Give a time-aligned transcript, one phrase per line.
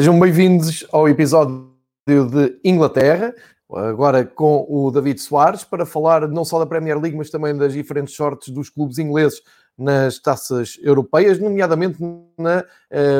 [0.00, 1.74] Sejam bem-vindos ao episódio
[2.08, 3.34] de Inglaterra,
[3.70, 7.74] agora com o David Soares, para falar não só da Premier League, mas também das
[7.74, 9.42] diferentes sortes dos clubes ingleses
[9.76, 11.98] nas taças europeias, nomeadamente
[12.38, 12.64] na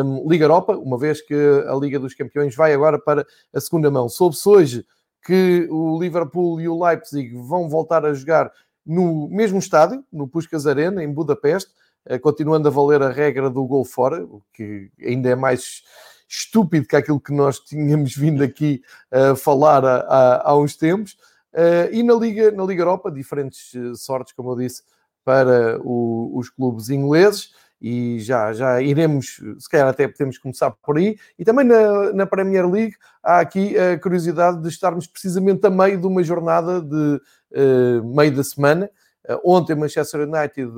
[0.03, 1.35] um, Liga Europa, uma vez que
[1.69, 4.09] a Liga dos Campeões vai agora para a segunda mão.
[4.09, 4.87] Soube-se hoje
[5.23, 8.51] que o Liverpool e o Leipzig vão voltar a jogar
[8.87, 11.73] no mesmo estádio, no Puskas Arena, em Budapeste,
[12.07, 15.83] eh, continuando a valer a regra do gol fora, o que ainda é mais
[16.31, 21.17] estúpido que aquilo que nós tínhamos vindo aqui a falar há, há uns tempos.
[21.53, 24.85] Uh, e na Liga, na Liga Europa, diferentes eh, sortes, como eu disse,
[25.25, 27.51] para o, os clubes ingleses.
[27.83, 31.19] E já, já iremos, se calhar até podemos começar por aí.
[31.37, 35.99] E também na, na Premier League há aqui a curiosidade de estarmos precisamente a meio
[35.99, 37.21] de uma jornada de
[37.53, 38.89] uh, meio da semana.
[39.29, 40.71] Uh, ontem Manchester United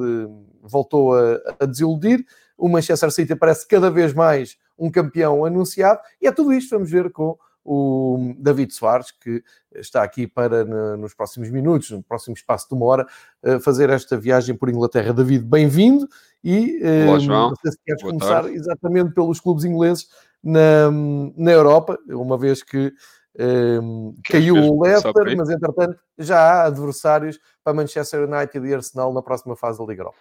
[0.63, 2.25] voltou a, a desiludir.
[2.57, 6.91] O Manchester City parece cada vez mais um campeão anunciado, e é tudo isto, vamos
[6.91, 9.43] ver com o David Soares, que
[9.75, 10.65] está aqui para,
[10.97, 13.07] nos próximos minutos, no próximo espaço de uma hora,
[13.43, 15.13] eh, fazer esta viagem por Inglaterra.
[15.13, 16.09] David, bem-vindo
[16.43, 17.55] e Olá, João.
[17.55, 18.57] se queres Boa começar tarde.
[18.57, 20.09] exatamente pelos clubes ingleses
[20.43, 20.91] na,
[21.37, 22.93] na Europa, uma vez que
[23.39, 29.23] um, caiu o Leicester, mas entretanto já há adversários para Manchester United e Arsenal na
[29.23, 30.19] próxima fase da Liga Europa.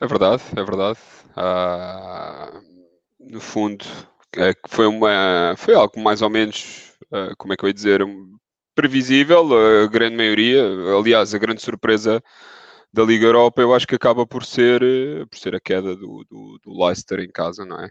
[0.00, 0.98] É verdade, é verdade.
[1.36, 2.60] Ah,
[3.20, 3.84] no fundo,
[4.36, 8.00] é, foi, uma, foi algo mais ou menos, uh, como é que eu ia dizer,
[8.74, 9.48] previsível,
[9.84, 10.62] a grande maioria,
[10.98, 12.22] aliás, a grande surpresa
[12.92, 16.24] da Liga Europa, eu acho que acaba por ser, eh, por ser a queda do,
[16.28, 17.90] do, do Leicester em casa, não é?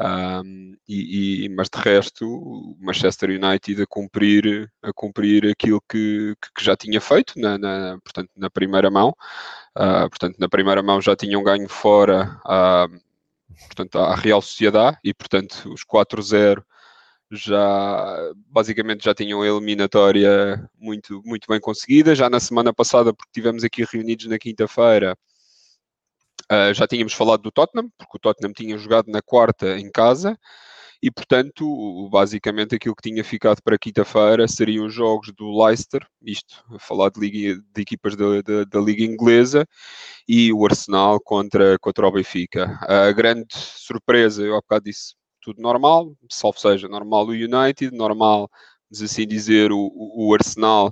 [0.00, 6.34] Um, e, e, mas de resto, o Manchester United a cumprir, a cumprir aquilo que,
[6.56, 9.14] que já tinha feito na, na, portanto, na primeira mão.
[9.76, 13.00] Uh, portanto, na primeira mão já tinham ganho fora uh,
[13.66, 16.62] portanto, à Real Sociedade e, portanto, os 4-0
[17.30, 22.14] já basicamente já tinham a eliminatória muito, muito bem conseguida.
[22.14, 25.16] Já na semana passada, porque tivemos aqui reunidos na quinta-feira,
[26.52, 30.38] uh, já tínhamos falado do Tottenham, porque o Tottenham tinha jogado na quarta em casa
[31.04, 36.64] e, portanto, basicamente aquilo que tinha ficado para quinta-feira seriam os jogos do Leicester, isto,
[36.70, 39.66] a falar de, liga, de equipas da, da, da, Liga Inglesa,
[40.26, 42.78] e o Arsenal contra, contra o Benfica.
[42.88, 48.48] A grande surpresa, eu há bocado disse, tudo normal, salvo seja, normal o United, normal,
[48.90, 50.88] mas assim dizer, o, o Arsenal,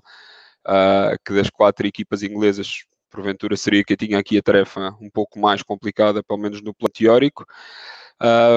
[0.68, 5.38] uh, que das quatro equipas inglesas porventura seria que tinha aqui a tarefa um pouco
[5.40, 7.46] mais complicada, pelo menos no plano teórico.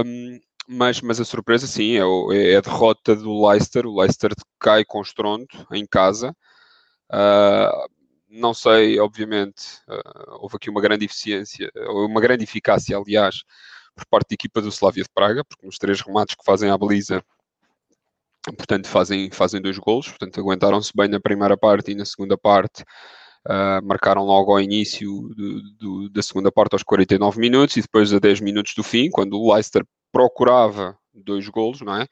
[0.05, 0.37] Um,
[0.67, 3.85] mas, mas a surpresa, sim, é, o, é a derrota do Leicester.
[3.85, 6.35] O Leicester cai com estrondo em casa.
[7.11, 7.89] Uh,
[8.29, 13.43] não sei, obviamente, uh, houve aqui uma grande eficiência, uma grande eficácia, aliás,
[13.95, 16.77] por parte da equipa do Slavia de Praga, porque nos três remates que fazem à
[16.77, 17.23] baliza,
[18.57, 22.83] portanto, fazem, fazem dois golos, portanto, aguentaram-se bem na primeira parte e na segunda parte.
[23.47, 28.11] Uh, marcaram logo ao início do, do, da segunda parte aos 49 minutos e depois
[28.11, 29.85] a 10 minutos do fim, quando o Leicester
[30.15, 32.07] procurava dois golos, não é?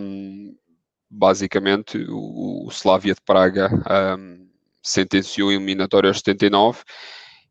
[0.00, 0.56] Um,
[1.08, 3.70] basicamente, o, o Slavia de Praga
[4.18, 4.48] um,
[4.82, 6.82] sentenciou a eliminatória aos 79.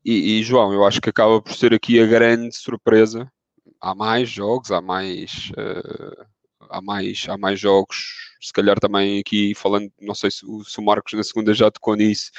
[0.04, 3.32] E, e, João, eu acho que acaba por ser aqui a grande surpresa.
[3.80, 6.26] Há mais jogos, há mais, uh,
[6.70, 8.36] há mais, há mais jogos.
[8.42, 11.96] Se calhar também aqui falando, não sei se, se o Marcos na segunda já tocou
[11.96, 12.30] nisso,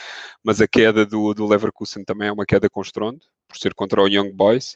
[0.45, 4.03] mas a queda do, do Leverkusen também é uma queda com estrondo, por ser contra
[4.03, 4.75] o Young Boys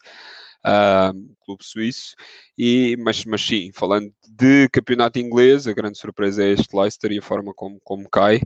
[0.66, 2.14] uh, clube suíço.
[2.56, 7.18] E, mas, mas sim, falando de campeonato inglês, a grande surpresa é este Leicester e
[7.18, 8.40] a forma como, como cai.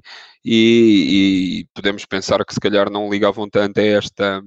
[0.44, 4.38] E, e podemos pensar que se calhar não ligavam tanto a esta,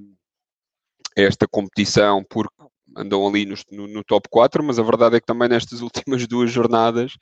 [1.16, 2.54] a esta competição porque
[2.96, 6.26] andam ali no, no, no, top 4, mas a verdade é que também nestas últimas
[6.26, 7.16] duas jornadas,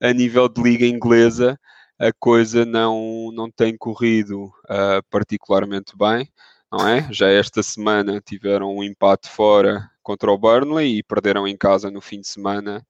[0.00, 1.58] a nível de liga inglesa,
[1.98, 6.26] a coisa não, não tem corrido uh, particularmente bem
[6.70, 7.08] não é?
[7.12, 12.00] Já esta semana tiveram um empate fora contra o Burnley e perderam em casa no
[12.00, 12.86] fim de semana.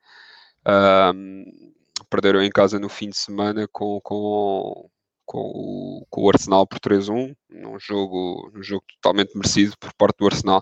[1.15, 1.45] Um,
[2.11, 4.91] perderam em casa no fim de semana com, com,
[5.25, 10.19] com, o, com o Arsenal por 3-1, num jogo, num jogo totalmente merecido por parte
[10.19, 10.61] do Arsenal.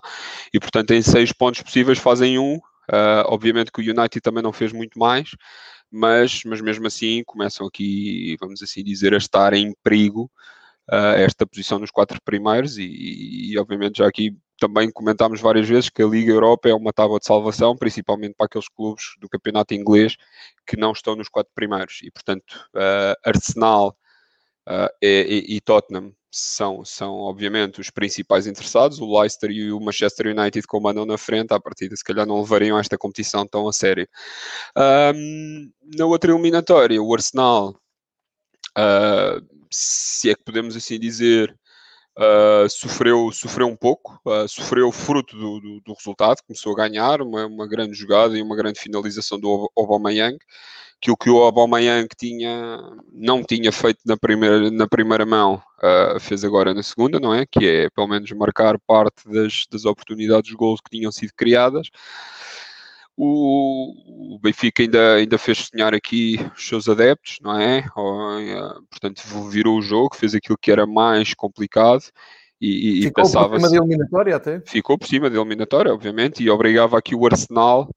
[0.53, 2.55] E portanto, em seis pontos possíveis, fazem um.
[2.91, 5.29] Uh, obviamente que o United também não fez muito mais,
[5.91, 10.31] mas, mas mesmo assim começam aqui, vamos assim dizer, a estar em perigo
[10.91, 15.89] uh, esta posição nos quatro primeiros e, e, obviamente já aqui também comentámos várias vezes
[15.89, 19.73] que a Liga Europa é uma tábua de salvação, principalmente para aqueles clubes do campeonato
[19.73, 20.17] inglês
[20.67, 23.95] que não estão nos quatro primeiros e portanto uh, Arsenal
[24.67, 28.99] uh, e, e, Tottenham são, são, obviamente, os principais interessados.
[28.99, 31.53] O Leicester e o Manchester United comandam na frente.
[31.53, 34.07] À partida, se calhar, não levariam esta competição tão a sério.
[34.77, 37.75] Um, na outra eliminatória, o Arsenal,
[38.77, 41.55] uh, se é que podemos assim dizer,
[42.17, 47.21] Uh, sofreu, sofreu um pouco, uh, sofreu fruto do, do, do, resultado, começou a ganhar
[47.21, 50.37] uma, uma, grande jogada e uma grande finalização do Aubameyang,
[50.99, 52.77] que o que o Aubameyang tinha,
[53.13, 57.45] não tinha feito na primeira, na primeira mão, uh, fez agora na segunda, não é?
[57.45, 61.89] Que é, pelo menos, marcar parte das, das oportunidades de gols que tinham sido criadas.
[63.21, 67.79] O, o, Benfica ainda, ainda fez sonhar aqui os seus adeptos, não é?
[67.79, 72.05] Eh, portanto, virou o jogo, fez aquilo que era mais complicado
[72.61, 74.61] e, ficou pensava por cima da eliminatória até?
[74.65, 77.89] Ficou por cima da eliminatória, obviamente, e obrigava aqui o Arsenal,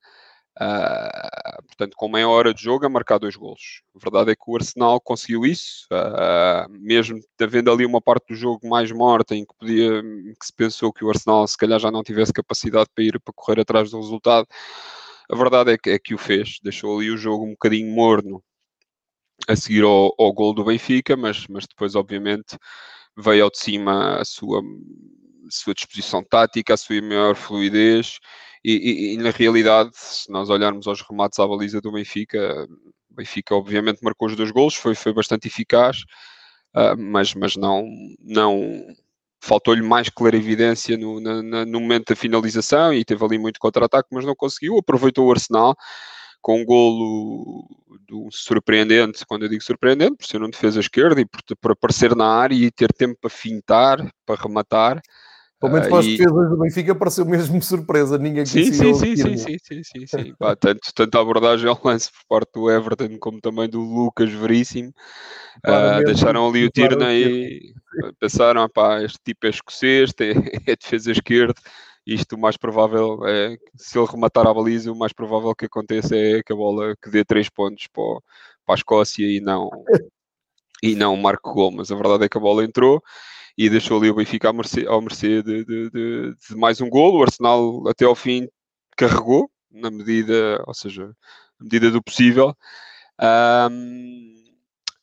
[0.60, 3.82] uh, portanto, com meia hora de jogo, a marcar dois golos.
[3.94, 8.34] A verdade é que o Arsenal conseguiu isso, uh, mesmo havendo ali uma parte do
[8.34, 11.92] jogo mais morta, em que, podia, que se pensou que o Arsenal se calhar já
[11.92, 14.48] não tivesse capacidade para ir para correr atrás do resultado
[15.32, 18.44] a verdade é que, é que o fez, deixou ali o jogo um bocadinho morno
[19.48, 22.58] a seguir ao, ao gol do Benfica, mas, mas depois, obviamente,
[23.16, 28.18] veio ao de cima a sua, a sua disposição tática, a sua maior fluidez.
[28.62, 32.68] E, e, e, na realidade, se nós olharmos aos remates à baliza do Benfica,
[33.10, 36.02] o Benfica obviamente marcou os dois golos, foi, foi bastante eficaz,
[36.76, 37.86] uh, mas, mas não,
[38.20, 38.86] não,
[39.42, 44.24] faltou-lhe mais clarividência no, na, no momento da finalização e teve ali muito contra-ataque, mas
[44.24, 44.78] não conseguiu.
[44.78, 45.74] Aproveitou o Arsenal
[46.40, 47.68] com um golo
[48.06, 52.14] do surpreendente, quando eu digo surpreendente, por ser um defesa esquerda e por, por aparecer
[52.14, 55.02] na área e ter tempo para fintar, para rematar.
[55.62, 59.36] Pelo menos para as defesas do Benfica pareceu mesmo surpresa, ninguém sim, sim, sim, sim,
[59.36, 60.34] sim, sim, sim, sim.
[60.58, 64.92] Tanto, tanto a abordagem ao lance por parte do Everton como também do Lucas Veríssimo.
[65.64, 67.72] Uh, deixaram ali o tiro e
[68.18, 70.32] pensaram, pá, este tipo é escocês, é,
[70.72, 71.54] é defesa esquerda,
[72.04, 76.16] isto o mais provável é, se ele rematar a baliza, o mais provável que aconteça
[76.16, 78.18] é que a bola que dê três pontos para,
[78.66, 79.70] para a Escócia e não,
[80.82, 83.00] e não marque gol, mas a verdade é que a bola entrou
[83.56, 86.88] e deixou ali o Benfica à mercê, ao mercê de, de, de, de, mais um
[86.88, 87.18] golo.
[87.18, 88.48] O Arsenal até ao fim
[88.96, 92.54] carregou, na medida, ou seja, na medida do possível.
[93.20, 94.32] Um,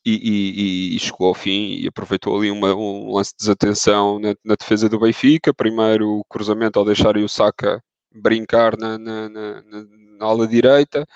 [0.04, 4.34] e, e, e, chegou ao fim e aproveitou ali uma, um lance de desatenção na,
[4.44, 5.52] na, defesa do Benfica.
[5.52, 7.82] Primeiro o cruzamento ao deixar o Saka
[8.12, 11.06] brincar na, na, na ala direita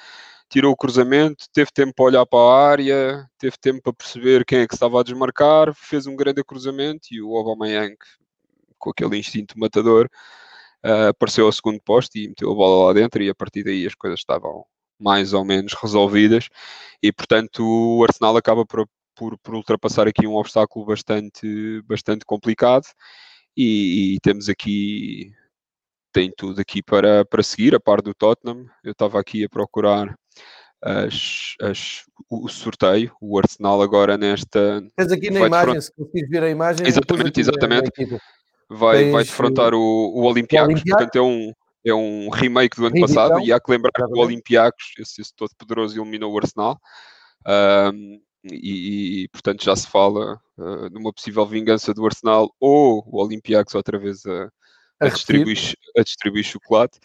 [0.49, 4.61] tirou o cruzamento, teve tempo para olhar para a área, teve tempo para perceber quem
[4.61, 7.97] é que estava a desmarcar, fez um grande cruzamento e o Aubameyang,
[8.79, 10.09] com aquele instinto matador,
[10.85, 13.87] uh, apareceu ao segundo posto e meteu a bola lá dentro e a partir daí
[13.87, 14.65] as coisas estavam
[14.99, 16.49] mais ou menos resolvidas
[17.03, 22.87] e portanto o Arsenal acaba por, por, por ultrapassar aqui um obstáculo bastante, bastante complicado
[23.57, 25.33] e, e temos aqui
[26.15, 28.67] tem tudo aqui para, para seguir, a par do Tottenham.
[28.85, 30.15] Eu estava aqui a procurar
[30.83, 34.83] as, as, o sorteio, o Arsenal agora nesta.
[34.97, 36.87] Tens aqui na imagem, se conseguires ver a imagem.
[36.87, 37.91] Exatamente, exatamente.
[38.69, 41.53] Vai, vai defrontar o, o Olympiacos, portanto é um,
[41.87, 45.35] é um remake do ano passado, e há que lembrar que o Olympiacos, esse, esse
[45.35, 46.79] todo poderoso, eliminou o Arsenal.
[47.47, 48.21] Um,
[48.53, 53.75] e, e, portanto já se fala uh, numa possível vingança do Arsenal ou o Olympiacos
[53.75, 54.51] outra vez a,
[55.01, 56.99] a, distribuir, a distribuir chocolate.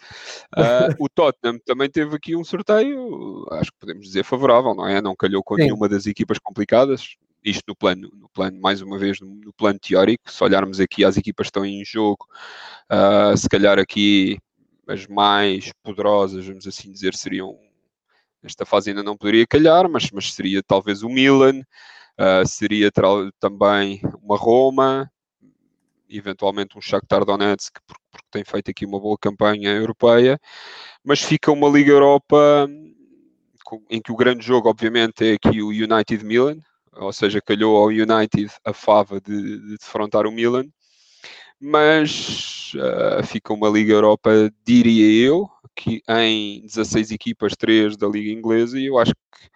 [0.56, 5.00] Uh, o Tottenham também teve aqui um sorteio, acho que podemos dizer favorável, não é?
[5.00, 5.62] Não calhou com Sim.
[5.62, 7.16] nenhuma das equipas complicadas.
[7.42, 10.30] Isto no plano, no plano, mais uma vez, no, no plano teórico.
[10.30, 12.26] Se olharmos aqui as equipas que estão em jogo,
[12.92, 14.38] uh, se calhar aqui
[14.86, 17.58] as mais poderosas, vamos assim dizer, seriam.
[18.42, 22.90] Esta fase ainda não poderia calhar, mas, mas seria talvez o Milan, uh, seria
[23.38, 25.10] também uma Roma,
[26.10, 30.38] eventualmente um Shakhtar Donetsk, porque, porque tem feito aqui uma boa campanha europeia,
[31.04, 32.68] mas fica uma Liga Europa
[33.88, 36.58] em que o grande jogo, obviamente, é aqui o United Milan,
[36.92, 40.64] ou seja, calhou ao United a fava de, de defrontar o Milan,
[41.60, 44.30] mas uh, fica uma Liga Europa,
[44.64, 49.48] diria eu, que em 16 equipas, 3 da Liga Inglesa, e eu acho que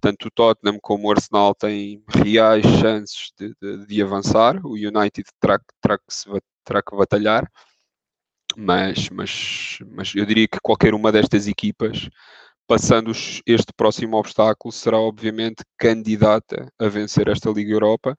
[0.00, 4.64] tanto o Tottenham como o Arsenal têm reais chances de, de, de avançar.
[4.64, 6.28] O United terá, terá, que se,
[6.64, 7.50] terá que batalhar,
[8.56, 12.08] mas, mas, mas eu diria que qualquer uma destas equipas,
[12.66, 13.12] passando
[13.46, 18.16] este próximo obstáculo, será obviamente candidata a vencer esta Liga Europa.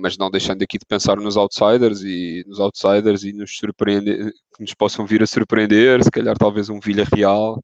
[0.00, 4.62] Mas não deixando aqui de pensar nos outsiders e nos outsiders e nos surpreender, que
[4.62, 7.58] nos possam vir a surpreender, se calhar talvez um Villarreal,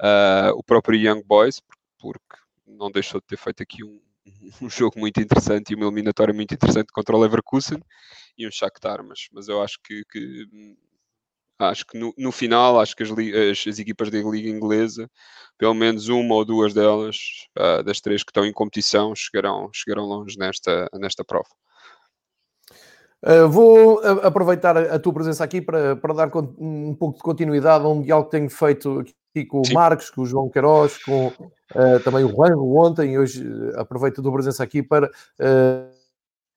[0.00, 1.60] uh, o próprio Young Boys,
[1.98, 2.36] porque
[2.66, 4.00] não deixou de ter feito aqui um,
[4.62, 7.80] um jogo muito interessante e uma eliminatória muito interessante contra o Leverkusen
[8.36, 10.46] e um Shakhtar, mas, mas eu acho que, que
[11.58, 15.10] acho que no, no, final acho que as, as, as, equipas da liga inglesa
[15.56, 17.16] pelo menos uma ou duas delas
[17.58, 21.48] uh, das três que estão em competição chegarão, chegarão longe nesta, nesta prova
[23.24, 27.88] Uh, vou aproveitar a, tua presença aqui para, para dar um pouco de continuidade a
[27.88, 29.72] um diálogo que tenho feito aqui com Sim.
[29.72, 33.80] o Marcos, com o João Queiroz, com uh, também o Rango ontem, e hoje uh,
[33.80, 35.10] aproveito a tua presença aqui para.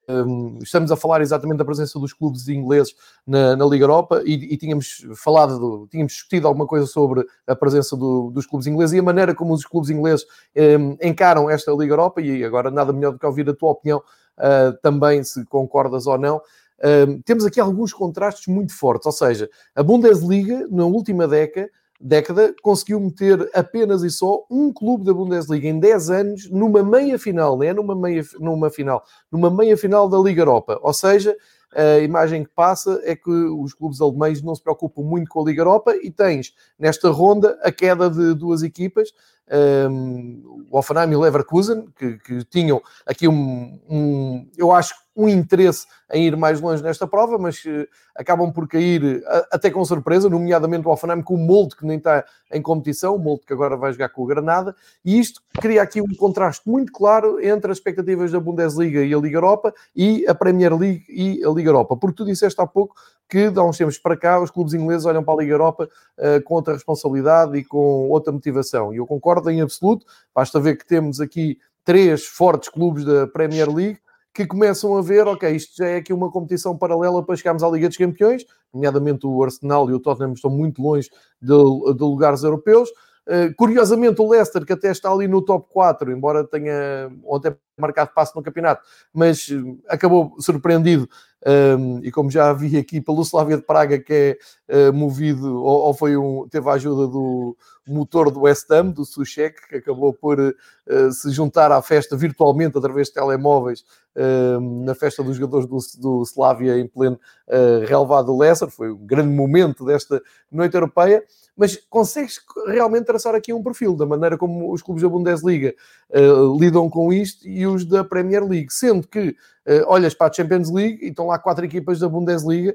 [0.10, 2.96] Um, estamos a falar exatamente da presença dos clubes ingleses
[3.28, 7.56] na, na Liga Europa e, e, tínhamos falado, do, tínhamos discutido alguma coisa sobre a
[7.56, 10.25] presença do, dos clubes ingleses e a maneira como os clubes ingleses
[10.58, 12.22] um, encaram esta Liga Europa.
[12.22, 14.01] E agora, nada melhor do que ouvir a tua opinião
[14.39, 16.38] uh, também, se concordas ou não.
[16.38, 21.69] Uh, temos aqui alguns contrastes muito fortes, ou seja, a Bundesliga, na última década,
[22.00, 27.19] década, conseguiu meter apenas e só um clube da Bundesliga em 10 anos numa meia
[27.19, 30.79] final, não é numa, meia, numa final, numa meia final da Liga Europa.
[30.81, 31.36] Ou seja,
[31.75, 35.43] a imagem que passa é que os clubes alemães não se preocupam muito com a
[35.43, 39.12] Liga Europa e tens nesta ronda a queda de duas equipas
[39.51, 45.27] um, o Offenheim e o Leverkusen, que, que tinham aqui um, um, eu acho, um
[45.27, 49.83] interesse em ir mais longe nesta prova, mas uh, acabam por cair uh, até com
[49.83, 53.53] surpresa, nomeadamente o Offenheim com o Molde, que nem está em competição, o Molde que
[53.53, 54.73] agora vai jogar com o Granada,
[55.03, 59.17] e isto cria aqui um contraste muito claro entre as expectativas da Bundesliga e a
[59.17, 62.95] Liga Europa e a Premier League e a Liga Europa, porque tu disseste há pouco
[63.27, 65.88] que, de há uns tempos para cá, os clubes ingleses olham para a Liga Europa
[66.17, 68.91] uh, com outra responsabilidade e com outra motivação.
[68.91, 70.05] E eu concordo em absoluto.
[70.33, 73.99] Basta ver que temos aqui três fortes clubes da Premier League
[74.39, 77.67] que começam a ver, ok, isto já é aqui uma competição paralela para chegarmos à
[77.67, 81.10] Liga dos Campeões, nomeadamente o Arsenal e o Tottenham estão muito longe
[81.41, 82.89] de, de lugares europeus.
[83.27, 88.12] Uh, curiosamente, o Leicester, que até está ali no top 4, embora tenha ontem marcado
[88.15, 88.81] passo no campeonato,
[89.13, 91.08] mas uh, acabou surpreendido
[91.46, 94.38] um, e como já vi aqui pelo Slavia de Praga, que
[94.69, 97.55] é uh, movido, ou, ou, foi um, teve a ajuda do
[97.88, 102.77] motor do West Ham, do Suchek, que acabou por uh, se juntar à festa virtualmente
[102.77, 108.38] através de telemóveis uh, na festa dos jogadores do, do Slavia em pleno uh, relevado
[108.38, 108.69] Leicester.
[108.69, 111.24] Foi um grande momento desta noite europeia
[111.60, 115.75] mas consegues realmente traçar aqui um perfil da maneira como os clubes da Bundesliga
[116.10, 119.36] uh, lidam com isto e os da Premier League, sendo que
[119.68, 122.74] uh, olhas para a Champions League e estão lá quatro equipas da Bundesliga,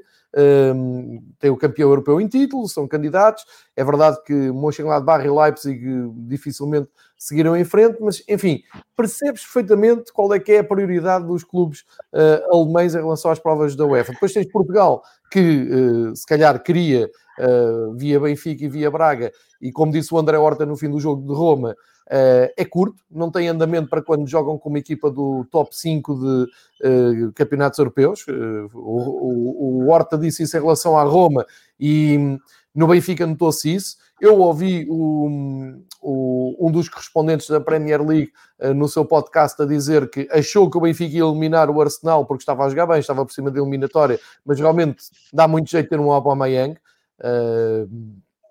[0.77, 3.47] um, tem o campeão europeu em título, são candidatos.
[3.75, 5.81] É verdade que Mönchengladbach e Leipzig
[6.29, 8.63] dificilmente seguiram em frente, mas enfim,
[8.95, 13.39] percebes perfeitamente qual é que é a prioridade dos clubes uh, alemães em relação às
[13.39, 14.13] provas da UEFA.
[14.13, 19.93] Depois tens Portugal, que se calhar queria uh, via Benfica e via Braga, e como
[19.93, 21.75] disse o André Horta no fim do jogo de Roma,
[22.07, 26.15] Uh, é curto, não tem andamento para quando jogam com uma equipa do top 5
[26.15, 28.27] de uh, campeonatos europeus.
[28.29, 31.47] Uh, o, o, o, Horta disse isso em relação à Roma
[31.81, 32.39] e
[32.75, 33.97] no Benfica notou-se isso.
[34.21, 38.33] Eu ouvi o, o, um dos correspondentes da Premier League
[38.77, 42.43] no seu podcast a dizer que achou que o Benfica ia eliminar o Arsenal porque
[42.43, 45.99] estava a jogar bem, estava por cima da eliminatória, mas realmente dá muito jeito ter
[45.99, 46.77] um Aubameyang.
[47.21, 47.89] Uh,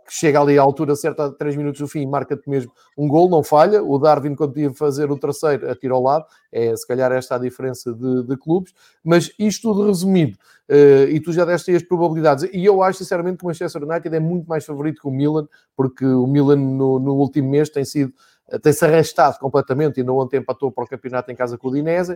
[0.05, 3.29] que chega ali à altura certa, a 3 minutos do fim, marca-te mesmo um gol,
[3.29, 3.84] não falha.
[3.84, 6.25] O Darwin, quando ia fazer o terceiro, atira ao lado.
[6.51, 8.74] É se calhar esta a diferença de, de clubes.
[9.03, 10.38] Mas isto tudo resumido,
[10.70, 12.50] uh, e tu já deste aí as probabilidades.
[12.53, 15.48] E eu acho, sinceramente, que o Manchester United é muito mais favorito que o Milan,
[15.75, 18.13] porque o Milan no, no último mês tem sido
[18.62, 22.13] tem-se arrastado completamente e não ontem empatou para o campeonato em casa com o Dinese.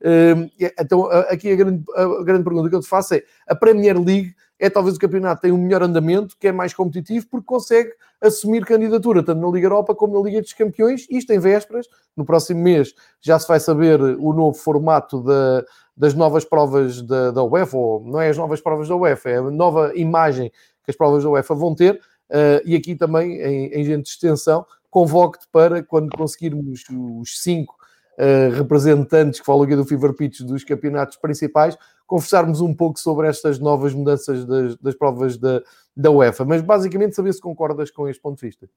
[0.00, 3.98] Uh, então, aqui a grande, a grande pergunta que eu te faço é: a Premier
[3.98, 7.46] League é talvez o campeonato que tem um melhor andamento, que é mais competitivo, porque
[7.46, 7.90] consegue
[8.20, 11.86] assumir candidatura tanto na Liga Europa como na Liga dos Campeões, isto em vésperas.
[12.14, 15.64] No próximo mês já se vai saber o novo formato da,
[15.96, 19.36] das novas provas da, da UEFA, ou não é as novas provas da UEFA, é
[19.38, 20.50] a nova imagem
[20.84, 21.94] que as provas da UEFA vão ter.
[22.28, 27.74] Uh, e aqui também, em, em gente de extensão, convoco-te para quando conseguirmos os cinco
[28.18, 31.76] uh, representantes que falam aqui do Fever Pitch dos campeonatos principais,
[32.10, 35.62] conversarmos um pouco sobre estas novas mudanças das, das provas da,
[35.96, 36.44] da UEFA.
[36.44, 38.68] Mas basicamente saber se concordas com este ponto de vista.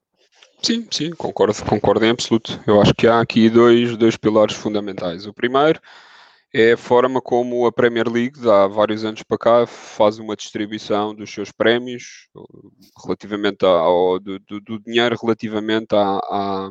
[0.62, 2.62] Sim, sim, concordo, concordo em absoluto.
[2.68, 5.26] Eu acho que há aqui dois, dois pilares fundamentais.
[5.26, 5.82] O primeiro
[6.54, 11.16] é a forma como a Premier League, há vários anos para cá, faz uma distribuição
[11.16, 12.30] dos seus prémios
[13.04, 16.70] relativamente ao do, do, do dinheiro relativamente à, à,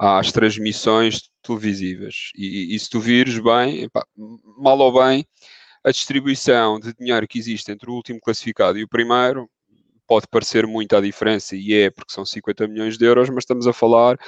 [0.00, 2.30] às transmissões televisivas.
[2.34, 4.02] E, e, se tu vires bem, epá,
[4.56, 5.26] mal ou bem,
[5.84, 9.48] a distribuição de dinheiro que existe entre o último classificado e o primeiro
[10.06, 13.66] pode parecer muito a diferença, e é porque são 50 milhões de euros, mas estamos
[13.66, 14.18] a falar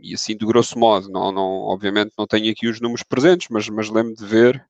[0.00, 3.68] e assim de grosso modo, não, não, obviamente não tenho aqui os números presentes, mas,
[3.68, 4.64] mas lembro de ver,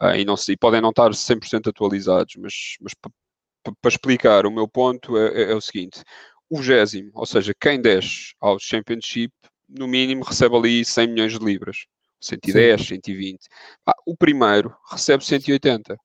[0.00, 4.68] uh, e, não sei, podem não estar 100% atualizados, mas, mas para explicar, o meu
[4.68, 6.04] ponto é, é, é o seguinte:
[6.48, 9.32] o vigésimo, ou seja, quem desce ao Championship,
[9.68, 11.86] no mínimo recebe ali 100 milhões de libras.
[12.20, 12.86] 110, Sim.
[12.86, 13.48] 120.
[13.86, 15.96] Ah, o primeiro recebe 180.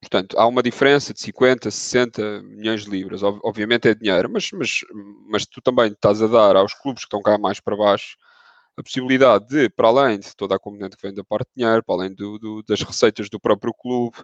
[0.00, 3.22] Portanto, há uma diferença de 50, 60 milhões de libras.
[3.22, 4.80] Obviamente é dinheiro, mas, mas,
[5.28, 8.16] mas tu também estás a dar aos clubes que estão cá mais para baixo
[8.76, 11.82] a possibilidade de, para além de toda a componente que vem da parte de dinheiro,
[11.84, 14.16] para além do, do, das receitas do próprio clube,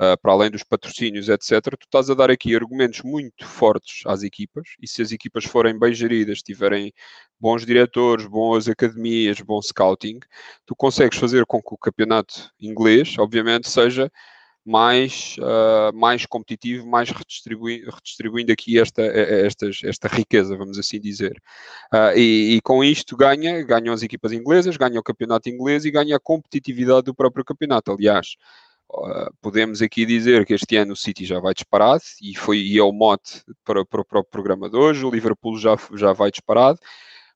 [0.00, 4.22] uh, para além dos patrocínios, etc., tu estás a dar aqui argumentos muito fortes às
[4.22, 6.92] equipas, e se as equipas forem bem geridas, tiverem
[7.38, 10.20] bons diretores, boas academias, bom scouting,
[10.66, 14.10] tu consegues fazer com que o campeonato inglês, obviamente, seja
[14.64, 21.36] mais, uh, mais competitivo, mais redistribuindo, redistribuindo aqui esta, esta, esta riqueza, vamos assim dizer.
[21.92, 25.90] Uh, e, e, com isto ganha, ganham as equipas inglesas, ganha o campeonato inglês e
[25.90, 27.92] ganha a competitividade do próprio campeonato.
[27.92, 28.36] Aliás,
[29.40, 32.82] podemos aqui dizer que este ano o City já vai disparado e, foi, e é
[32.82, 36.78] o mote para, para o próprio programa de hoje, o Liverpool já, já vai disparado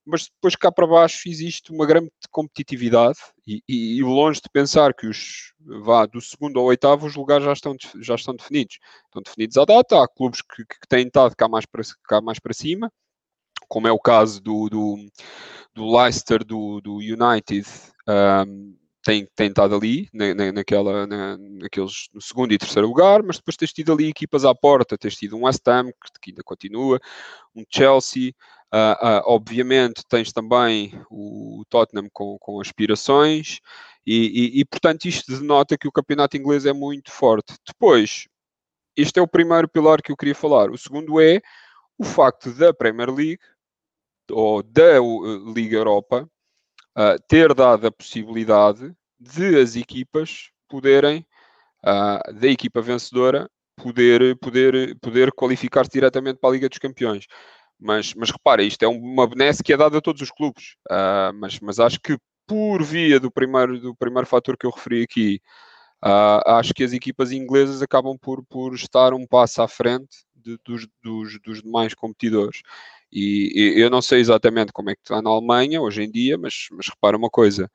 [0.09, 4.95] mas depois cá para baixo existe uma grande competitividade e, e, e, longe de pensar
[4.95, 8.79] que os vá do segundo ao oitavo os lugares já estão, já estão definidos.
[9.05, 12.39] Estão definidos à data, há clubes que, que têm estado cá mais, para, cá mais
[12.39, 12.91] para cima,
[13.69, 14.97] como é o caso do, do,
[15.75, 17.69] do Leicester, do, do United,
[18.09, 23.23] um, tem, tem estado ali, na, na, naquela, na, naqueles, no segundo e terceiro lugar,
[23.23, 26.43] mas depois tens tido ali equipas à porta, tens tido um West Ham, que, ainda
[26.43, 27.01] continua,
[27.55, 28.33] um Chelsea,
[28.71, 33.61] Uh, uh, obviamente tens também o Tottenham com, com aspirações
[34.07, 37.55] e, e, e, portanto isto denota que o campeonato inglês é muito forte.
[37.67, 38.29] Depois,
[38.95, 40.71] este é o primeiro pilar que eu queria falar.
[40.71, 41.41] O segundo é
[41.97, 43.41] o facto da Premier League
[44.31, 44.99] ou da
[45.55, 46.29] Liga Europa
[46.99, 51.25] uh, ter dado a possibilidade de as equipas poderem,
[51.83, 57.27] da equipa vencedora, poder, poder, poder qualificar-se diretamente para a Liga dos Campeões.
[57.81, 60.75] Mas, mas repara, isto é uma benesse que é dada a todos os clubes.
[60.91, 65.03] Uh, mas, mas acho que por via do primeiro, do primeiro fator que eu referi
[65.03, 65.41] aqui,
[66.05, 70.59] uh, acho que as equipas inglesas acabam por, por estar um passo à frente de,
[70.65, 72.63] dos, dos, dos demais competidores.
[73.13, 76.37] E, e, eu não sei exatamente como é que está na Alemanha hoje em dia,
[76.39, 77.71] mas, mas repara uma coisa,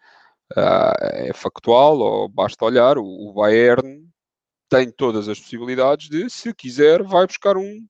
[0.57, 4.07] uh, é factual, ou basta olhar, o, o Bayern
[4.69, 7.85] tem todas as possibilidades de, se quiser, vai buscar um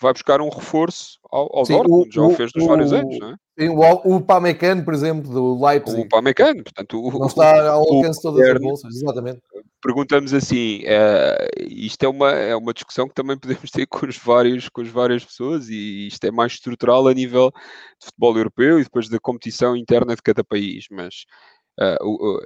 [0.00, 2.92] vai buscar um reforço ao, ao Sim, Dortmund, o, já o, fez nos o, vários
[2.92, 3.36] anos, não é?
[3.58, 6.00] Sim, o, o Pamecano, por exemplo, do Leipzig.
[6.00, 7.00] O Pamecano, portanto...
[7.00, 9.40] O, não está ao alcance de todas as bolsas, exatamente.
[9.82, 14.16] Perguntamos assim, uh, isto é uma, é uma discussão que também podemos ter com, os
[14.16, 17.50] vários, com as várias pessoas e isto é mais estrutural a nível
[18.00, 21.24] de futebol europeu e depois da competição interna de cada país, mas...
[21.80, 22.40] Uh, uh,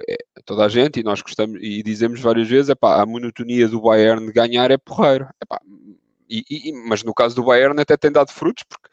[0.45, 4.27] toda a gente, e nós gostamos e dizemos várias vezes, epá, a monotonia do Bayern
[4.27, 5.27] de ganhar é porreiro.
[5.41, 5.59] Epá,
[6.29, 8.89] e, e, mas no caso do Bayern até tem dado frutos, porque,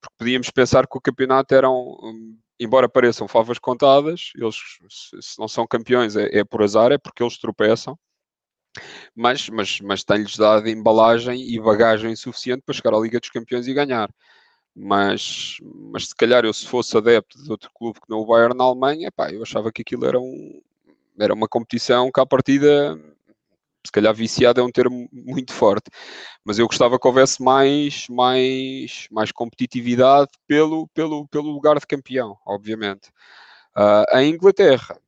[0.00, 1.98] porque podíamos pensar que o campeonato eram,
[2.58, 4.56] embora pareçam favas contadas, eles
[5.20, 7.98] se não são campeões é, é, por azar, é porque eles tropeçam,
[9.14, 13.66] mas, mas, mas tem-lhes dado embalagem e bagagem suficiente para chegar à Liga dos Campeões
[13.66, 14.10] e ganhar.
[14.74, 18.56] Mas, mas se calhar eu se fosse adepto de outro clube que não o Bayern
[18.56, 20.60] na Alemanha, pá, eu achava que aquilo era, um,
[21.18, 22.98] era uma competição que à partida
[23.84, 25.90] se calhar viciado é um termo muito forte,
[26.44, 32.36] mas eu gostava que houvesse mais, mais, mais competitividade pelo, pelo, pelo lugar de campeão,
[32.46, 33.08] obviamente.
[33.76, 34.98] Uh, a Inglaterra,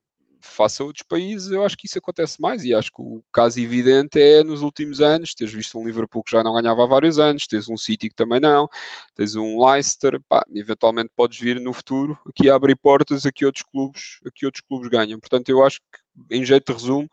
[0.41, 3.61] face a outros países, eu acho que isso acontece mais e acho que o caso
[3.61, 7.19] evidente é nos últimos anos, tens visto um Liverpool que já não ganhava há vários
[7.19, 8.69] anos, tens um City que também não,
[9.15, 13.45] tens um Leicester, pá, eventualmente podes vir no futuro aqui a abrir portas a que
[13.45, 15.19] outros clubes, a que outros clubes ganham.
[15.19, 17.09] Portanto, eu acho que, em jeito de resumo,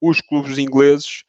[0.00, 1.24] os clubes ingleses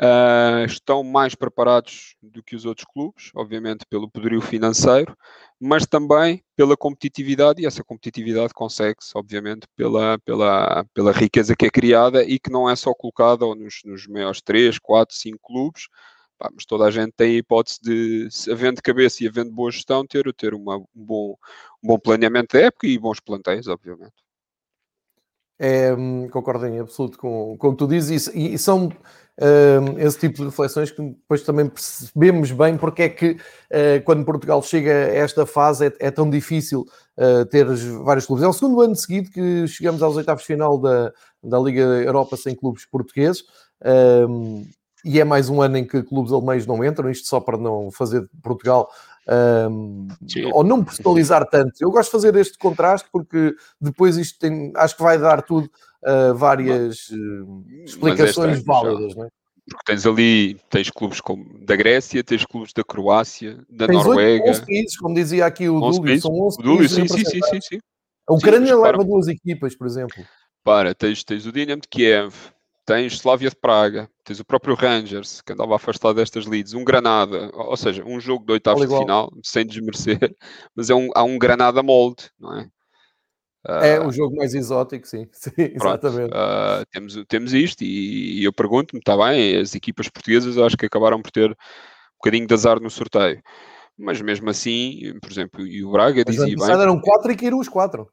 [0.00, 5.16] uh, estão mais preparados do que os outros clubes, obviamente pelo poderio financeiro,
[5.60, 11.70] mas também pela competitividade, e essa competitividade consegue-se, obviamente, pela, pela, pela riqueza que é
[11.70, 15.88] criada e que não é só colocada nos, nos maiores 3, 4, 5 clubes,
[16.54, 20.32] mas toda a gente tem a hipótese de, havendo cabeça e havendo boa gestão, ter,
[20.34, 21.36] ter uma, um, bom,
[21.82, 24.14] um bom planeamento da época e bons planteios, obviamente.
[25.58, 25.94] É,
[26.30, 28.90] concordo em absoluto com, com o que tu dizes e, e são
[29.38, 34.24] uh, esse tipo de reflexões que depois também percebemos bem porque é que uh, quando
[34.24, 36.86] Portugal chega a esta fase é, é tão difícil
[37.16, 37.66] uh, ter
[38.02, 38.44] vários clubes.
[38.44, 41.12] É o segundo ano seguido que chegamos aos oitavos de final da,
[41.42, 43.44] da Liga Europa sem clubes portugueses.
[45.04, 47.90] e é mais um ano em que clubes alemães não entram, isto só para não
[47.90, 48.88] fazer Portugal
[49.28, 50.08] um,
[50.52, 51.74] ou não personalizar tanto.
[51.80, 55.70] Eu gosto de fazer este contraste porque depois isto tem, acho que vai dar tudo
[56.02, 59.28] uh, várias uh, explicações é válidas, não é?
[59.68, 64.50] Porque tens ali, tens clubes como da Grécia, tens clubes da Croácia, da tens Noruega.
[64.50, 67.60] 11 países, como dizia aqui o Dúlio, são 11 o Dúlio, sim, sim, sim, sim,
[67.60, 67.78] sim.
[68.26, 69.04] A Ucrânia leva para...
[69.04, 70.24] duas equipas, por exemplo.
[70.64, 72.34] Para, tens, tens o Dinamo de Kiev,
[72.84, 77.50] tens Slavia de Praga, tens o próprio Rangers, que andava afastado destas leads, um Granada,
[77.54, 80.18] ou seja, um jogo de oitavos de final, sem desmerecer,
[80.74, 82.68] mas é um, há um Granada molde, não é?
[83.64, 86.34] É uh, o jogo mais exótico, sim, sim pronto, exatamente.
[86.34, 90.86] Uh, temos, temos isto e, e eu pergunto-me, está bem, as equipas portuguesas acho que
[90.86, 93.40] acabaram por ter um bocadinho de azar no sorteio.
[93.96, 96.70] Mas mesmo assim, por exemplo, e o Braga mas dizia bem...
[96.70, 98.10] eram quatro e caíram os quatro.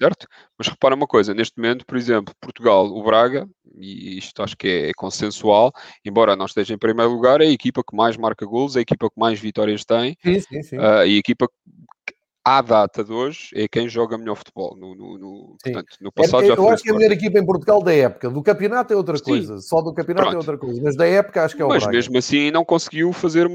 [0.00, 0.26] Certo?
[0.58, 4.66] Mas repara uma coisa, neste momento, por exemplo, Portugal, o Braga, e isto acho que
[4.66, 5.70] é, é consensual,
[6.02, 8.82] embora não esteja em primeiro lugar, é a equipa que mais marca golos, é a
[8.82, 10.78] equipa que mais vitórias tem, sim, sim, sim.
[10.78, 11.46] Uh, e a equipa
[12.44, 14.76] à data de hoje, é quem joga melhor futebol.
[14.76, 17.38] No, no, no portanto, no passado é, já Eu acho que é a melhor equipa
[17.38, 18.30] em Portugal da época.
[18.30, 19.24] Do campeonato é outra Sim.
[19.24, 19.58] coisa.
[19.58, 20.34] Só do campeonato é Pronto.
[20.34, 20.80] é outra coisa.
[20.82, 21.96] Mas da época acho que é o Mas Braga.
[21.96, 23.48] mesmo assim não conseguiu fazer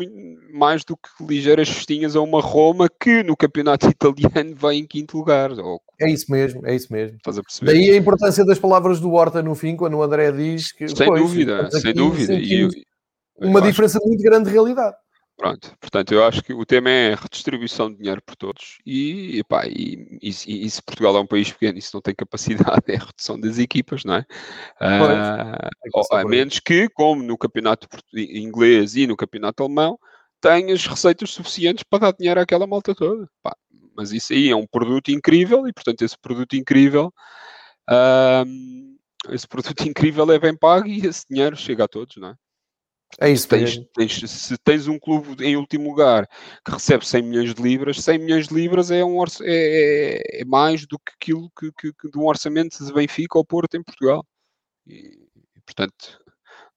[0.54, 5.18] mais do que ligeiras festinhas a uma Roma que no campeonato italiano vai em quinto
[5.18, 5.52] lugar.
[5.52, 5.82] Ou...
[6.00, 7.18] É isso mesmo, é isso mesmo.
[7.18, 7.72] Estás a perceber?
[7.72, 10.88] Daí a importância das palavras do Horta no fim, quando o André diz que.
[10.88, 12.34] Sem pois, dúvida, sem dúvida.
[12.34, 12.70] E,
[13.38, 14.96] uma diferença muito grande de realidade.
[15.38, 18.78] Pronto, portanto, eu acho que o tema é a redistribuição de dinheiro por todos.
[18.86, 22.16] E, epá, e, e, e, se Portugal é um país pequeno e se não tem
[22.16, 24.26] capacidade, é a redução das equipas, não é?
[24.82, 30.00] Uh, a menos que, como no campeonato inglês e no campeonato alemão,
[30.40, 33.28] tenhas receitas suficientes para dar dinheiro àquela malta toda.
[33.96, 37.14] mas isso aí é um produto incrível e, portanto, esse produto incrível.
[37.90, 38.96] Uh,
[39.34, 42.36] esse produto incrível é bem pago e esse dinheiro chega a todos, não é?
[43.20, 46.28] É isso, tens, tens, se tens um clube em último lugar
[46.66, 50.46] que recebe 100 milhões de libras, 100 milhões de libras é, um, é, é, é
[50.46, 53.84] mais do que aquilo que, que, que, de um orçamento de Benfica ou Porto em
[53.84, 54.26] Portugal.
[54.86, 55.18] E,
[55.66, 56.20] portanto,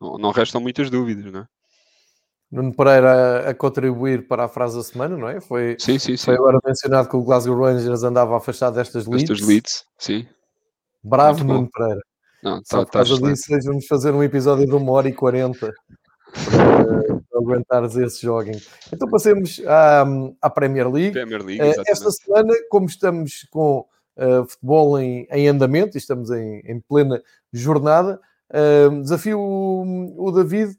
[0.01, 1.47] não, não, restam muitas dúvidas, não é?
[2.51, 3.11] Nuno Pereira
[3.47, 5.41] a, a, contribuir para a frase da semana, não é?
[5.41, 6.25] Foi, sim, sim, sim.
[6.25, 9.29] foi agora mencionado que o Glasgow Rangers andava afastado destas leads.
[9.29, 10.27] Destas leads, sim.
[11.03, 12.01] Bravo, Nuno Pereira.
[12.43, 15.13] Não, Só tá, por causa tá disso, vamos fazer um episódio de uma hora e
[15.13, 15.75] quarenta
[16.33, 18.61] para, aguentares esse jogging.
[18.93, 20.05] Então passemos à,
[20.43, 21.13] à Premier League.
[21.13, 23.87] Premier League uh, esta semana, como estamos com
[24.17, 30.33] uh, futebol em, em, andamento e estamos em, em plena jornada, uh, desafio o, o
[30.33, 30.77] David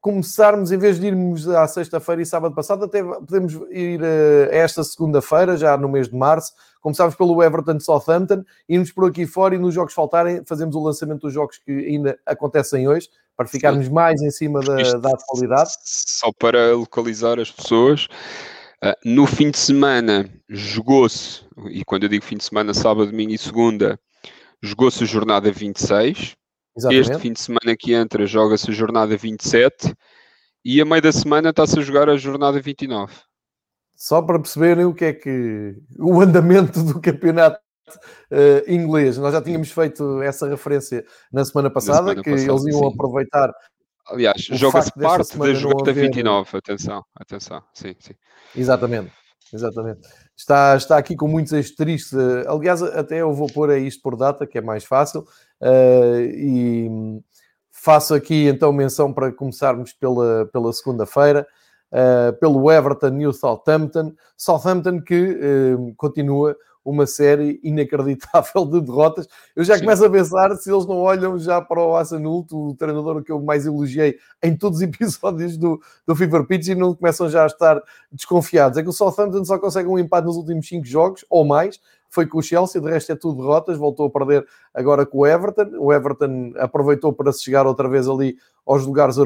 [0.00, 4.84] começarmos, em vez de irmos à sexta-feira e sábado passado, até podemos ir a esta
[4.84, 6.52] segunda-feira, já no mês de março.
[6.82, 11.22] Começámos pelo Everton Southampton, irmos por aqui fora e nos jogos faltarem, fazemos o lançamento
[11.22, 15.72] dos jogos que ainda acontecem hoje para ficarmos mais em cima da, da atualidade.
[15.82, 18.06] Só para localizar as pessoas,
[18.84, 23.32] uh, no fim de semana jogou-se, e quando eu digo fim de semana, sábado, domingo
[23.32, 23.98] e segunda,
[24.62, 26.36] jogou-se a jornada 26.
[26.76, 27.10] Exatamente.
[27.10, 29.94] Este fim de semana que entra joga-se a jornada 27
[30.64, 33.12] e a meio da semana está-se a jogar a jornada 29.
[33.94, 37.60] Só para perceberem o que é que o andamento do campeonato
[38.30, 39.18] uh, inglês.
[39.18, 42.80] Nós já tínhamos feito essa referência na semana passada, na semana que passada, eles iam
[42.80, 42.94] sim.
[42.94, 43.52] aproveitar.
[44.06, 46.06] Aliás, joga-se parte da jogada haver...
[46.06, 48.14] 29, atenção, atenção, sim, sim.
[48.54, 49.12] Exatamente,
[49.52, 50.00] exatamente.
[50.36, 52.12] Está, está aqui com muitos asteriscos.
[52.12, 55.24] Eh, aliás, até eu vou pôr isto por data, que é mais fácil.
[55.60, 56.90] Uh, e
[57.70, 61.46] faço aqui então menção para começarmos pela, pela segunda-feira.
[61.90, 64.12] Uh, pelo Everton New Southampton.
[64.36, 65.38] Southampton que
[65.96, 69.26] continua uma série inacreditável de derrotas.
[69.56, 69.84] Eu já Sim.
[69.84, 73.40] começo a pensar se eles não olham já para o Asanult, o treinador que eu
[73.40, 77.46] mais elogiei em todos os episódios do, do Fever Pitch, e não começam já a
[77.46, 78.76] estar desconfiados.
[78.76, 81.80] É que o Southampton só consegue um empate nos últimos 5 jogos, ou mais.
[82.10, 85.26] Foi com o Chelsea, de resto é tudo derrotas, voltou a perder agora com o
[85.26, 85.70] Everton.
[85.78, 89.16] O Everton aproveitou para se chegar outra vez ali aos lugares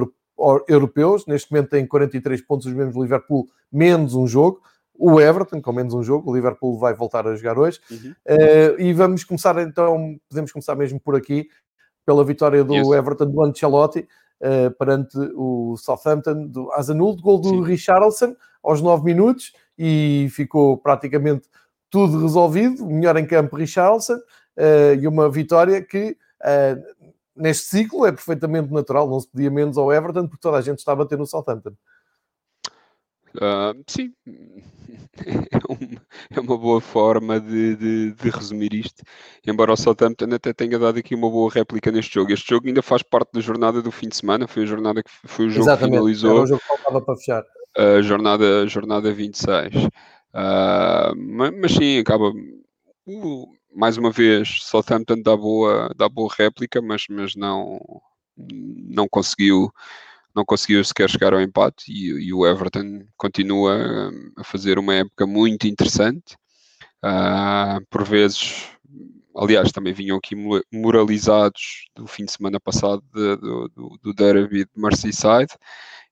[0.66, 1.26] europeus.
[1.26, 4.62] Neste momento tem 43 pontos, os mesmos Liverpool, menos um jogo
[4.98, 7.80] o Everton, com menos um jogo, o Liverpool vai voltar a jogar hoje.
[7.88, 8.14] Uhum.
[8.26, 11.48] Uh, e vamos começar então, podemos começar mesmo por aqui,
[12.04, 12.94] pela vitória do Isso.
[12.94, 14.08] Everton do Ancelotti
[14.40, 17.62] uh, perante o Southampton do Azanul, de gol do Sim.
[17.62, 21.48] Richarlison aos 9 minutos e ficou praticamente
[21.88, 22.84] tudo resolvido.
[22.84, 26.16] O melhor em campo, Richarlison, uh, e uma vitória que
[27.34, 30.78] neste ciclo é perfeitamente natural, não se pedia menos ao Everton, porque toda a gente
[30.78, 31.72] está a bater no Southampton.
[33.34, 34.12] Uh, sim,
[35.26, 39.02] é, é uma boa forma de, de, de, resumir isto.
[39.46, 42.32] Embora o Southampton até tenha dado aqui uma boa réplica neste jogo.
[42.32, 45.10] Este jogo ainda faz parte da jornada do fim de semana, foi a jornada que
[45.26, 46.30] foi o jogo Exatamente, que finalizou.
[46.30, 47.44] Era o jogo que faltava para fechar.
[47.76, 49.74] a jornada, jornada 26.
[49.74, 52.32] Uh, mas, mas sim, acaba.
[53.06, 57.78] Uh, mais uma vez, Southampton dá boa, dá boa réplica, mas, mas não,
[58.36, 59.70] não conseguiu
[60.38, 64.94] não conseguiu sequer chegar ao empate e, e o Everton continua hum, a fazer uma
[64.94, 66.36] época muito interessante.
[67.04, 68.68] Uh, por vezes,
[69.36, 70.36] aliás, também vinham aqui
[70.72, 75.52] moralizados do fim de semana passado de, do, do, do derby de Merseyside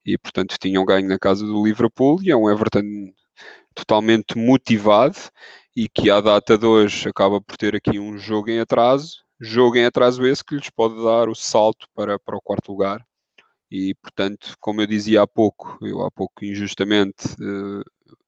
[0.04, 3.12] e, portanto, tinham ganho na casa do Liverpool e é um Everton
[3.74, 5.18] totalmente motivado
[5.76, 9.76] e que à data de hoje acaba por ter aqui um jogo em atraso, jogo
[9.76, 13.06] em atraso esse que lhes pode dar o salto para, para o quarto lugar
[13.70, 17.82] e, portanto, como eu dizia há pouco, eu há pouco injustamente uh,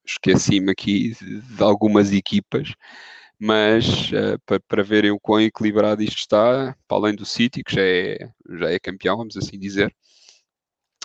[0.04, 2.72] esqueci-me aqui de, algumas equipas,
[3.38, 7.74] mas uh, para, para verem o quão equilibrado isto está, para além do City, que
[7.74, 9.94] já é, já é campeão, vamos assim dizer,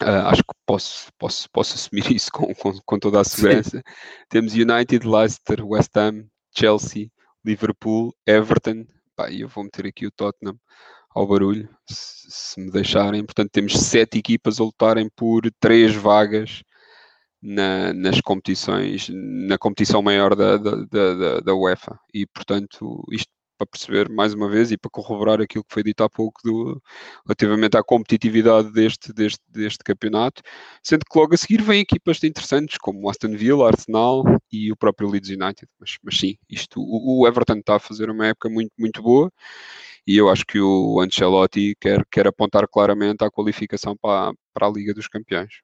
[0.02, 3.78] Uh, acho que posso, posso, posso assumir isso com, com, com toda a segurança.
[3.78, 3.84] Sim.
[4.28, 6.26] Temos United, Leicester, West Ham,
[6.58, 7.12] Chelsea,
[7.46, 8.86] Liverpool, Everton.
[9.16, 10.60] Pá, eu vou meter aqui o Tottenham
[11.14, 13.26] ao barulho, se, se, me deixarem.
[13.26, 16.64] Portanto, temos sete equipas a lutarem por três vagas
[17.42, 22.00] na, nas competições, na competição maior da, da, da, da UEFA.
[22.14, 26.04] E, portanto, isto para perceber mais uma vez e para corroborar aquilo que foi dito
[26.04, 26.82] há pouco do,
[27.26, 30.42] relativamente à competitividade deste, deste, deste campeonato,
[30.82, 35.10] sendo que logo a seguir vêm equipas interessantes como Aston Villa, Arsenal e o próprio
[35.10, 35.68] Leeds United.
[35.80, 39.32] Mas, mas sim, isto, o, o Everton está a fazer uma época muito, muito boa
[40.06, 44.70] e eu acho que o Ancelotti quer, quer apontar claramente à qualificação para, para a
[44.70, 45.62] Liga dos Campeões.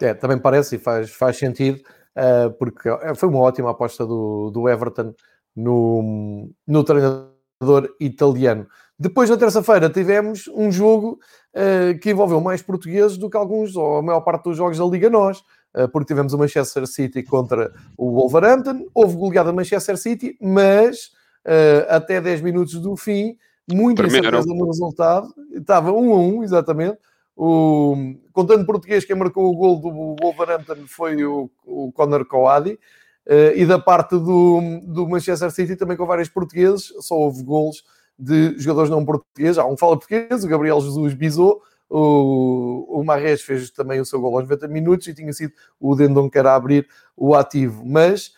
[0.00, 0.06] É?
[0.06, 1.80] é, também parece e faz, faz sentido,
[2.16, 5.14] uh, porque foi uma ótima aposta do, do Everton
[5.54, 8.66] no, no treinador italiano.
[8.98, 11.18] Depois, na terça-feira, tivemos um jogo
[11.54, 14.84] uh, que envolveu mais portugueses do que alguns, ou a maior parte dos jogos da
[14.84, 15.42] Liga Nós,
[15.74, 21.10] uh, porque tivemos o Manchester City contra o Wolverhampton, houve goleada Manchester City, mas
[21.46, 23.36] uh, até 10 minutos do fim,
[23.70, 25.32] muita incerteza no resultado.
[25.52, 26.98] Estava 1 a 1, exatamente.
[27.36, 32.78] O, contando português, quem marcou o gol do Wolverhampton foi o, o Conor Coady.
[33.26, 37.84] Uh, e da parte do, do Manchester City também com vários portugueses, só houve gols
[38.18, 39.58] de jogadores não portugueses.
[39.58, 44.20] Há um fala português, o Gabriel Jesus bisou, o, o Marres fez também o seu
[44.20, 47.84] gol aos 90 minutos e tinha sido o Dendon que era abrir o ativo.
[47.84, 48.32] Mas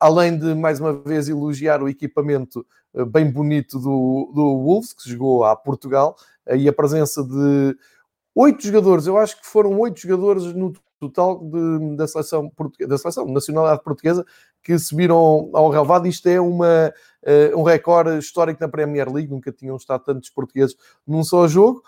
[0.00, 5.08] além de mais uma vez elogiar o equipamento eh, bem bonito do, do Wolves, que
[5.08, 7.76] jogou a Portugal, eh, e a presença de
[8.34, 12.52] oito jogadores, eu acho que foram oito jogadores no total de, da, seleção
[12.88, 14.26] da seleção nacionalidade portuguesa
[14.64, 16.08] que subiram ao relevado.
[16.08, 20.76] Isto é uma, uh, um recorde histórico na Premier League, nunca tinham estado tantos portugueses
[21.06, 21.84] num só jogo.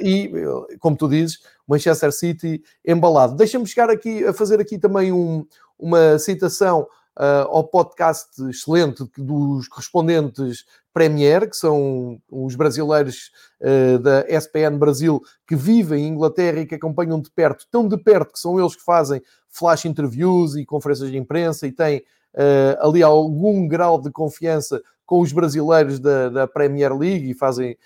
[0.00, 0.32] E,
[0.80, 3.36] como tu dizes, Manchester City embalado.
[3.36, 5.46] Deixa-me chegar aqui a fazer aqui também um,
[5.78, 6.88] uma citação
[7.18, 15.20] uh, ao podcast excelente dos correspondentes Premier, que são os brasileiros uh, da SPN Brasil
[15.46, 18.74] que vivem em Inglaterra e que acompanham de perto, tão de perto que são eles
[18.74, 21.98] que fazem flash interviews e conferências de imprensa e têm
[22.34, 27.78] uh, ali algum grau de confiança com os brasileiros da, da Premier League e fazem,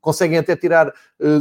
[0.00, 0.92] conseguem até tirar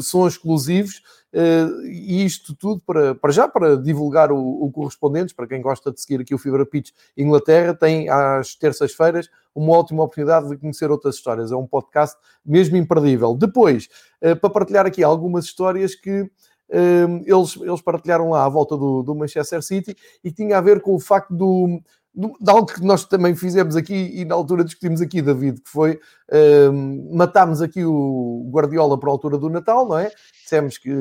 [0.02, 1.02] sons exclusivos.
[1.34, 5.92] Uh, e isto tudo para, para já para divulgar o, o, correspondentes, para quem gosta
[5.92, 10.92] de seguir aqui o Fibra Pitch Inglaterra, tem às terças-feiras uma ótima oportunidade de conhecer
[10.92, 11.52] outras histórias.
[11.52, 13.34] É um podcast mesmo imperdível.
[13.34, 13.90] Depois,
[14.22, 16.30] uh, para partilhar aqui algumas histórias que
[16.70, 20.82] eles, eles partilharam lá à volta do, do Manchester City e que tinha a ver
[20.82, 21.80] com o facto do,
[22.16, 26.00] de algo que nós também fizemos aqui e na altura discutimos aqui, David, que foi
[26.30, 30.12] uh, matámos aqui o Guardiola para a altura do Natal, não é?
[30.44, 30.92] Dissemos que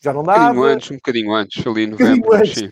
[0.00, 0.52] já não dava.
[0.52, 2.34] Um bocadinho antes, um bocadinho antes, ali em novembro.
[2.34, 2.70] Antes,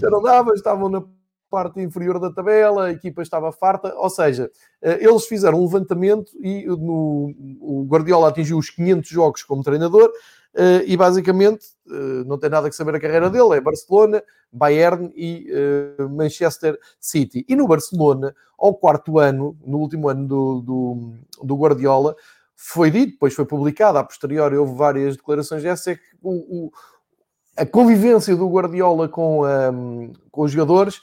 [0.00, 1.02] já não dava, estavam na
[1.50, 4.50] parte inferior da tabela, a equipa estava farta, ou seja,
[4.82, 10.10] eh, eles fizeram um levantamento e no, o Guardiola atingiu os 500 jogos como treinador
[10.86, 15.46] e basicamente uh, não tem nada que saber a carreira dele, é Barcelona, Bayern e
[15.52, 17.44] uh, Manchester City.
[17.48, 21.12] E no Barcelona, ao quarto ano, no último ano do, do,
[21.44, 22.16] do, Guardiola,
[22.56, 26.72] foi dito, depois foi publicado, a posteriori houve várias declarações dessa, é que o, o,
[27.56, 31.00] a convivência do Guardiola com, um, com os jogadores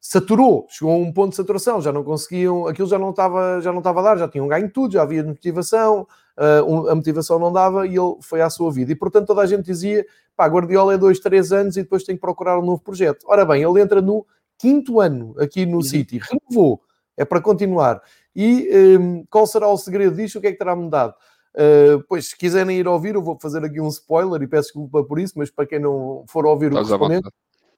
[0.00, 3.70] saturou, chegou a um ponto de saturação, já não conseguiam, aquilo já não estava, já
[3.72, 6.06] não estava a dar, já tinham ganho tudo, já havia motivação,
[6.38, 8.92] uh, a motivação não dava e ele foi à sua vida.
[8.92, 12.14] E portanto toda a gente dizia, pá, Guardiola é dois, três anos e depois tem
[12.14, 13.24] que procurar um novo projeto.
[13.26, 14.26] Ora bem, ele entra no
[14.58, 15.82] quinto ano aqui no uhum.
[15.82, 16.80] City, renovou,
[17.16, 18.02] é para continuar.
[18.34, 20.38] E um, qual será o segredo disto?
[20.38, 21.14] O que é que terá mudado?
[21.54, 25.02] Uh, pois, se quiserem ir ouvir, eu vou fazer aqui um spoiler e peço desculpa
[25.02, 27.30] por isso, mas para quem não for ouvir o correspondente,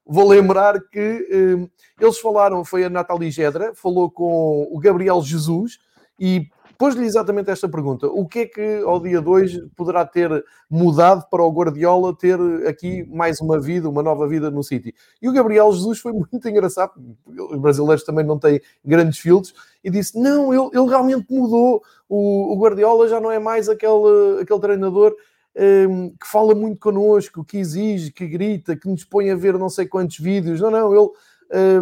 [0.05, 1.29] vou lembrar que
[1.61, 5.79] uh, eles falaram, foi a Nathalie Gedra, falou com o Gabriel Jesus
[6.18, 11.29] e pôs-lhe exatamente esta pergunta: o que é que ao dia 2 poderá ter mudado
[11.29, 14.95] para o Guardiola ter aqui mais uma vida, uma nova vida no City?
[15.21, 16.93] E o Gabriel Jesus foi muito engraçado,
[17.27, 21.83] os brasileiros também não têm grandes filtros, e disse: não, ele, ele realmente mudou.
[22.09, 25.14] O, o, Guardiola já não é mais aquele, aquele treinador.
[25.61, 29.69] Um, que fala muito connosco, que exige, que grita, que nos põe a ver não
[29.69, 30.61] sei quantos vídeos.
[30.61, 31.11] Não, não, ele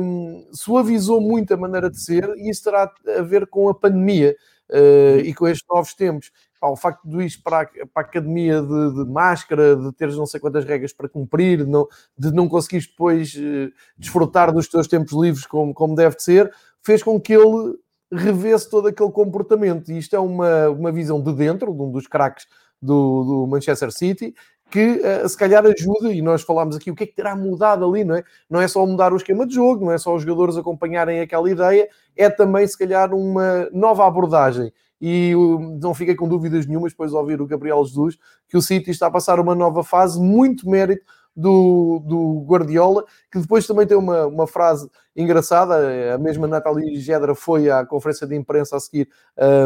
[0.01, 4.35] um, suavizou muito a maneira de ser e isso terá a ver com a pandemia
[4.71, 6.31] uh, e com estes novos tempos.
[6.61, 10.17] Pá, o facto de ir para a, para a academia de, de, máscara, de teres
[10.17, 14.69] não sei quantas regras para cumprir, de não, de não conseguires depois uh, desfrutar dos
[14.69, 16.53] teus tempos livres como, como deve ser,
[16.83, 17.77] fez com que ele
[18.11, 19.91] revesse todo aquele comportamento.
[19.91, 22.47] E isto é uma, uma visão de dentro, de um dos craques
[22.81, 24.35] do, do Manchester City,
[24.71, 27.85] que uh, se calhar ajuda, e nós falámos aqui o que é que terá mudado
[27.85, 28.25] ali, não é?
[28.51, 31.51] Não é só mudar o esquema de jogo, não é só os jogadores acompanharem aquela
[31.51, 34.73] ideia, é também se calhar uma nova abordagem.
[35.01, 35.33] E
[35.81, 38.17] não fiquei com dúvidas nenhumas depois de ouvir o Gabriel Jesus
[38.49, 41.05] que o City está a passar uma nova fase, muito mérito
[41.37, 46.15] do, do Guardiola, que depois também tem uma, uma frase engraçada.
[46.15, 49.09] A mesma Nathalie Gedra foi à conferência de imprensa a seguir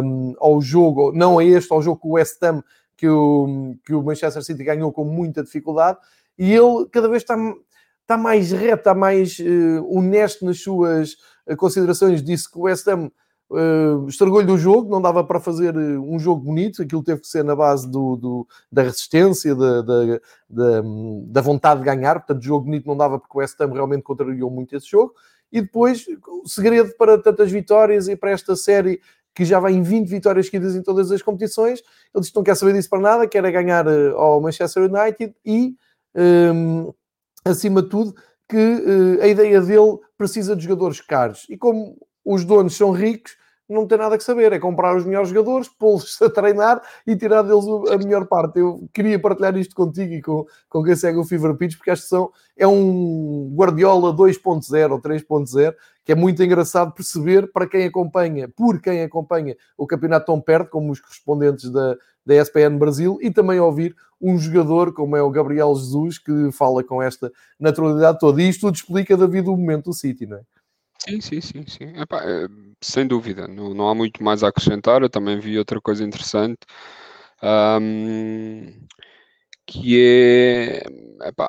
[0.02, 2.62] um, ao jogo, não a este, ao jogo com o West Ham,
[3.00, 5.96] que o, que o Manchester City ganhou com muita dificuldade,
[6.38, 7.34] e ele cada vez está,
[8.02, 12.22] está mais reto, está mais uh, honesto nas suas eh, considerações.
[12.22, 13.10] Disse que o West Ham
[13.50, 17.42] uh, estragou-lhe o jogo, não dava para fazer um jogo bonito, aquilo teve que ser
[17.42, 20.04] na base do, do da resistência, da, da,
[20.46, 20.82] da,
[21.24, 24.50] da, vontade de ganhar, portanto, jogo bonito não dava porque o West Ham realmente contrariou
[24.50, 25.14] muito esse jogo.
[25.50, 26.04] E depois,
[26.44, 29.00] o segredo para tantas vitórias e para esta série
[29.40, 31.80] que já vai em 20 vitórias seguidas em todas as competições.
[32.14, 35.34] Ele disse que não quer saber disso para nada, quer ganhar uh, ao Manchester United
[35.42, 35.74] e,
[36.14, 36.90] um, ehm,
[37.42, 38.14] acima de tudo,
[38.46, 41.46] que uh, a ideia dele precisa de jogadores caros.
[41.48, 43.34] E como os donos são ricos,
[43.70, 47.42] não tem nada que saber, é comprar os melhores jogadores, pô-los a treinar e tirar
[47.42, 48.58] deles a melhor parte.
[48.58, 52.02] Eu queria partilhar isto contigo e com, com quem segue o Fever Pitch, porque acho
[52.02, 57.86] que são, é um Guardiola 2.0 ou 3.0, que é muito engraçado perceber para quem
[57.86, 63.18] acompanha, por quem acompanha o campeonato tão perto, como os correspondentes da, da ESPN Brasil,
[63.22, 68.18] e também ouvir um jogador como é o Gabriel Jesus, que fala com esta naturalidade
[68.18, 68.42] toda.
[68.42, 70.40] E isto tudo explica, David, o momento do City, não é?
[71.08, 71.92] Sim, sim, sim, sim.
[72.00, 72.46] Epá, é,
[72.82, 75.02] sem dúvida, não, não há muito mais a acrescentar.
[75.02, 76.58] Eu também vi outra coisa interessante,
[79.66, 81.48] que é epá,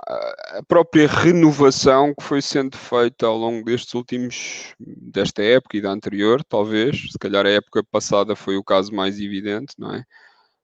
[0.58, 5.92] a própria renovação que foi sendo feita ao longo destes últimos, desta época e da
[5.92, 7.12] anterior, talvez.
[7.12, 10.04] Se calhar a época passada foi o caso mais evidente, não é?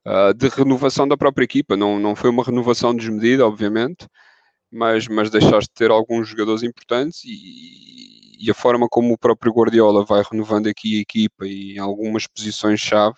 [0.05, 1.77] Ah, de renovação da própria equipa.
[1.77, 4.07] Não, não foi uma renovação desmedida, obviamente,
[4.71, 8.06] mas, mas deixaste de ter alguns jogadores importantes e
[8.39, 12.27] e a forma como o próprio Guardiola vai renovando aqui a equipa e em algumas
[12.27, 13.17] posições-chave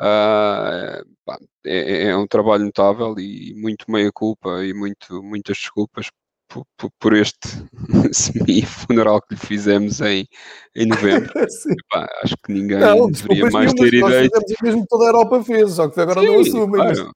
[0.00, 1.04] uh,
[1.64, 6.08] é, é, um trabalho notável e muito meia-culpa e muito, muitas desculpas
[6.48, 7.48] por, por, por este
[8.12, 10.26] semi-funeral que lhe fizemos em,
[10.76, 11.32] em novembro.
[11.38, 14.28] Epá, acho que ninguém não, deveria mais ter ideia.
[14.32, 16.94] Nós fizemos o mesmo que toda a Europa fez, só que agora Sim, não assumem.
[16.94, 17.12] Claro.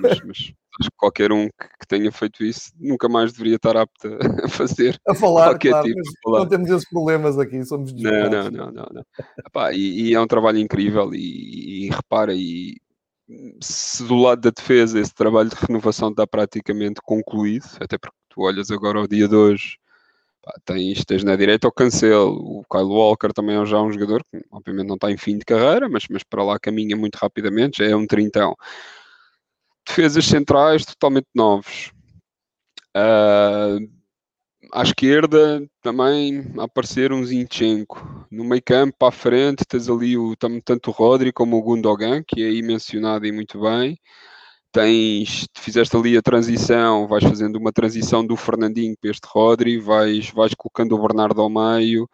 [0.00, 4.08] Mas, mas acho que qualquer um que, tenha feito isso nunca mais deveria estar apto
[4.44, 6.38] a fazer a falar, qualquer claro, tipo falar.
[6.40, 9.04] Não temos esses problemas aqui, somos não, não, não, não, não.
[9.46, 12.76] Epá, e, e, é um trabalho incrível e, e repara, e
[13.60, 18.42] se do lado da defesa esse trabalho de renovação está praticamente concluído, até porque tu
[18.42, 19.78] olhas agora ao dia de hoje,
[20.42, 24.22] pá, tens, tens na direita o Cancelo, o Kyle Walker também é já um jogador
[24.24, 27.78] que obviamente não está em fim de carreira, mas, mas para lá caminha muito rapidamente,
[27.78, 28.54] já é um trintão
[29.86, 31.92] defesas centrais totalmente novos.
[32.96, 33.88] Uh,
[34.72, 38.26] à esquerda também aparecer um Zinchenko.
[38.30, 42.42] No meio campo, a frente, tens ali o, tanto o Rodri como o Gundogan, que
[42.42, 43.98] é aí mencionado e muito bem.
[44.72, 50.30] Tens, fizeste ali a transição, vais fazendo uma transição do Fernandinho para este Rodri, vais,
[50.30, 52.08] vais colocando o Bernardo ao meio,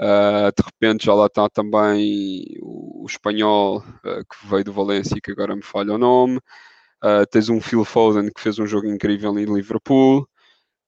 [0.00, 5.20] uh, de repente já lá está também o, o espanhol uh, que veio do Valência,
[5.22, 6.40] que agora me falha o nome.
[7.02, 10.28] Uh, tens um Phil Foden que fez um jogo incrível em Liverpool.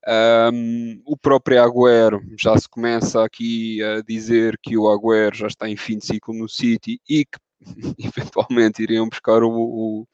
[0.07, 5.69] Um, o próprio Agüero já se começa aqui a dizer que o Agüero já está
[5.69, 7.39] em fim de ciclo no City e que
[7.99, 10.07] eventualmente iriam buscar o, o,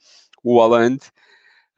[0.42, 0.60] o.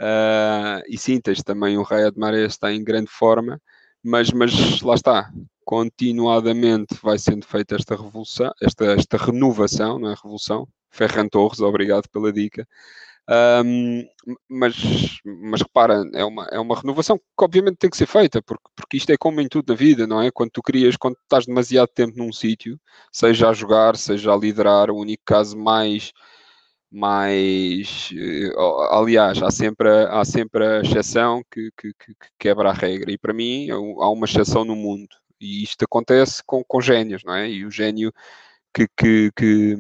[0.02, 3.60] Uh, e sim, tens também o Raya de Maré está em grande forma,
[4.02, 5.30] mas, mas lá está,
[5.64, 12.08] continuadamente vai sendo feita esta revolução, esta, esta renovação, não é revolução, Ferran Torres, obrigado
[12.10, 12.66] pela dica.
[13.28, 14.04] Um,
[14.48, 14.74] mas,
[15.24, 18.96] mas repara, é uma, é uma renovação que obviamente tem que ser feita, porque, porque
[18.96, 20.30] isto é como em tudo na vida, não é?
[20.30, 22.78] Quando tu crias, quando estás demasiado tempo num sítio,
[23.12, 26.12] seja a jogar, seja a liderar, o único caso mais
[26.90, 28.52] mais eh,
[28.90, 33.32] aliás, há sempre, há sempre a exceção que, que, que, quebra a regra, e para
[33.32, 35.08] mim há uma exceção no mundo,
[35.40, 37.48] e isto acontece com, com génios, não é?
[37.50, 38.12] E o gênio
[38.74, 39.76] que, que, que,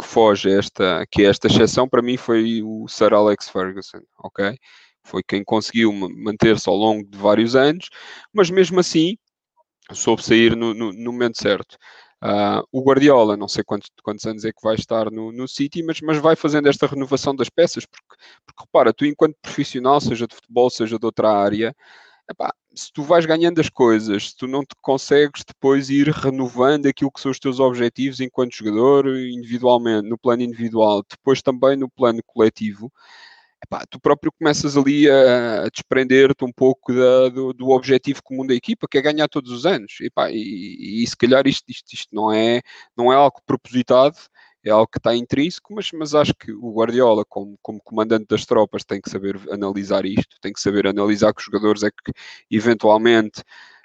[0.00, 4.56] que foge esta, que é esta exceção para mim foi o Sir Alex Ferguson, ok?
[5.04, 7.88] Foi quem conseguiu manter-se ao longo de vários anos,
[8.32, 9.16] mas mesmo assim
[9.92, 11.76] soube sair no, no, no momento certo.
[12.22, 15.82] Uh, o Guardiola, não sei quantos, quantos, anos é que vai estar no, no City,
[15.82, 20.26] mas, mas vai fazendo esta renovação das peças, porque, porque repara, tu enquanto profissional, seja
[20.26, 21.74] de futebol, seja de outra área,
[22.30, 26.86] epá, se tu vais ganhando as coisas, se tu não te consegues depois ir renovando
[26.86, 31.88] aquilo que são os teus objetivos enquanto jogador, individualmente, no plano individual, depois também no
[31.90, 32.90] plano coletivo,
[33.62, 38.46] epá, tu próprio começas ali a, a desprender-te um pouco da, do, do, objetivo comum
[38.46, 39.98] da equipa, que é ganhar todos os anos.
[40.00, 42.62] Epá, e, e, se calhar isto, isto, isto não, é,
[42.96, 44.16] não é algo propositado,
[44.64, 48.44] é algo que está intrínseco, mas, mas acho que o Guardiola, como, como comandante das
[48.44, 52.12] tropas, tem que saber analisar isto, tem que saber analisar que os jogadores é que
[52.50, 53.40] eventualmente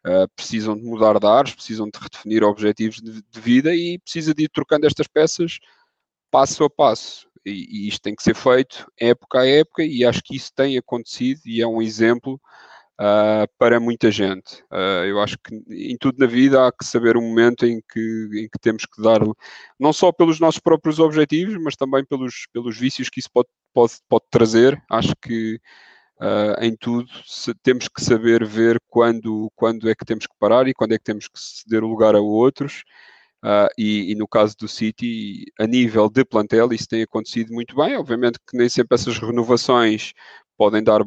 [0.05, 4.33] uh, precisam de mudar de ares, precisam de redefinir objetivos de, de vida e precisa
[4.33, 5.59] de ir trocando estas peças
[6.29, 7.27] passo a passo.
[7.45, 10.77] E, e, isto tem que ser feito época a época, e acho que isso tem
[10.77, 12.41] acontecido e é um exemplo
[12.99, 14.63] uh, para muita gente.
[14.71, 18.29] Uh, eu acho que em tudo na vida há que saber o momento em que,
[18.33, 19.19] em que temos que dar,
[19.79, 23.93] não só pelos nossos próprios objetivos, mas também pelos, pelos vícios que isso pode, pode,
[24.09, 24.81] pode trazer.
[24.89, 25.59] Acho que
[26.17, 30.65] Uh, em tudo, se, temos que saber ver quando, quando é que temos que parar
[30.65, 32.85] e quando é que temos que ceder o lugar a outros
[33.45, 37.75] Uh, e, e, no caso do City, a nível de plantel, isso tem acontecido muito
[37.75, 37.95] bem.
[37.95, 40.13] Obviamente que nem sempre essas renovações
[40.57, 41.01] podem dar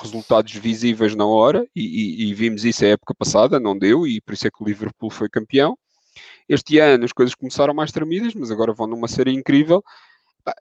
[0.00, 4.20] resultados visíveis na hora, e, e, e, vimos isso a época passada, não deu, e
[4.20, 5.76] por isso é que o Liverpool foi campeão.
[6.48, 9.82] Este ano as coisas começaram mais tremidas, mas agora vão numa série incrível.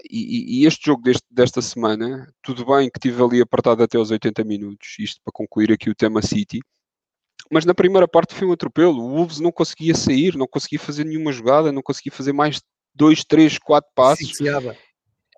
[0.09, 4.43] E, este jogo deste, desta semana, tudo bem que tive ali apertado até aos 80
[4.43, 6.59] minutos, isto para concluir aqui o tema City,
[7.49, 8.99] mas na primeira parte foi um atropelo.
[8.99, 12.61] O Wolves não conseguia sair, não conseguia fazer nenhuma jogada, não conseguia fazer mais
[12.93, 14.25] dois, três, quatro passos.
[14.25, 14.75] Asfixiava.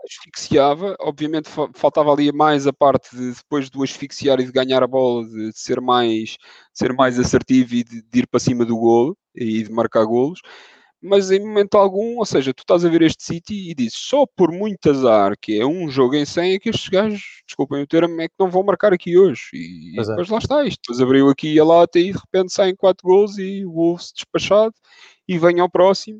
[0.05, 0.95] Asfixiava.
[0.99, 5.25] Obviamente faltava ali mais a parte de depois do asfixiar e de ganhar a bola,
[5.27, 6.37] de, ser mais, de
[6.73, 10.41] ser mais assertivo e de, de ir para cima do golo e de marcar golos
[11.01, 14.25] mas em momento algum, ou seja, tu estás a ver este City e dizes só
[14.35, 17.87] por muito azar, que é um jogo em 100, é que estes gajos, desculpem o
[17.87, 19.49] termo, é que não vão marcar aqui hoje.
[19.51, 20.79] E, e depois lá está isto.
[20.83, 24.75] Depois abriu aqui a lata e de repente saem 4 gols e o Wolves despachado
[25.27, 26.19] e vem ao próximo.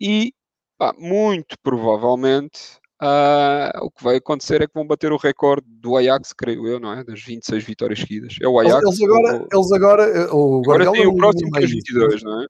[0.00, 0.32] E
[0.76, 5.96] pá, muito provavelmente uh, o que vai acontecer é que vão bater o recorde do
[5.96, 7.04] Ajax, creio eu, não é?
[7.04, 8.36] Das 26 vitórias seguidas.
[8.40, 8.82] É o Ajax.
[8.82, 12.46] Eles agora, o, eles agora, o agora tem o próximo que é 22, não é?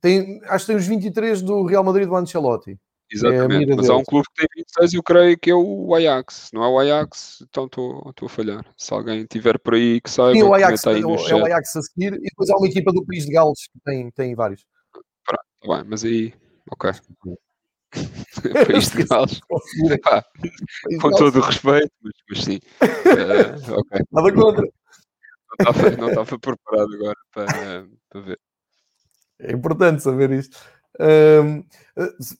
[0.00, 2.78] Tem, acho que tem os 23 do Real Madrid do Ancelotti.
[3.10, 5.94] Exatamente, é mas há um clube que tem 26 e eu creio que é o
[5.94, 6.50] Ajax.
[6.52, 8.66] Não é o Ajax, então estou a falhar.
[8.76, 11.76] Se alguém tiver por aí que saiba, Sim, o Ajax, aí é, é o Ajax
[11.76, 14.64] a seguir e depois há uma equipa do País de Gales que tem, tem vários.
[15.24, 16.34] Pronto, tá bem, mas aí,
[16.70, 16.90] ok.
[18.66, 19.40] País de Gales.
[21.00, 22.60] Com todo o respeito, mas, mas sim.
[22.82, 24.04] Uh, okay.
[24.12, 24.68] Nada contra.
[25.98, 28.40] Não estava preparado agora para, para ver.
[29.38, 30.56] É importante saber isto.
[31.00, 31.64] Um,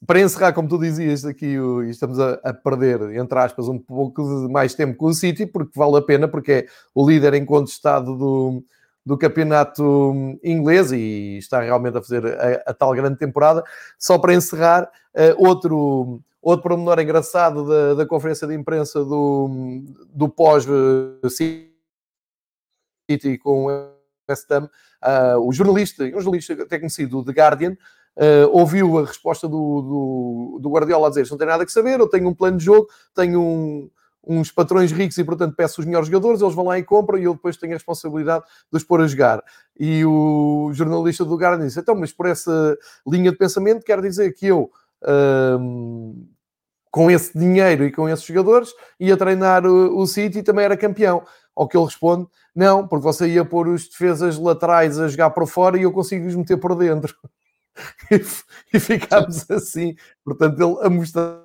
[0.07, 1.57] para encerrar, como tu dizias aqui,
[1.89, 5.73] estamos a, a, perder, entre aspas, um pouco de mais tempo com o City, porque
[5.77, 8.65] vale a pena, porque é o líder incontestado do,
[9.05, 13.63] do campeonato inglês e está realmente a fazer a, a tal grande temporada.
[13.99, 20.29] Só para encerrar, uh, outro, outro pormenor engraçado da, da conferência de imprensa do, do
[20.29, 21.71] pós-City
[23.43, 23.67] com
[24.29, 24.71] West Ham,
[25.03, 27.77] uh, o jornalista, um jornalista até conhecido, The Guardian,
[28.17, 32.01] uh, ouviu a resposta do, do, do Guardiola a dizer não tem nada que saber,
[32.01, 33.91] eu tenho um plano de jogo, tenho um,
[34.27, 37.25] uns patrões ricos e, portanto, peço os melhores jogadores, eles vão lá e compram e
[37.25, 39.43] eu depois tenho a responsabilidade de os pôr a jogar.
[39.79, 44.33] E o jornalista do Guardian disse, então, mas por essa linha de pensamento quer dizer
[44.33, 44.71] que eu...
[45.07, 46.27] Um,
[46.95, 48.71] com esse dinheiro e com esses jogadores,
[49.01, 51.25] ia treinar o, o City e também era campeão.
[51.55, 55.45] Ao que ele responde: Não, porque você ia pôr os defesas laterais a jogar para
[55.45, 57.13] fora e eu consigo os meter por dentro.
[58.73, 59.97] e, ficámos assim.
[60.25, 61.44] Portanto, ele a mostrar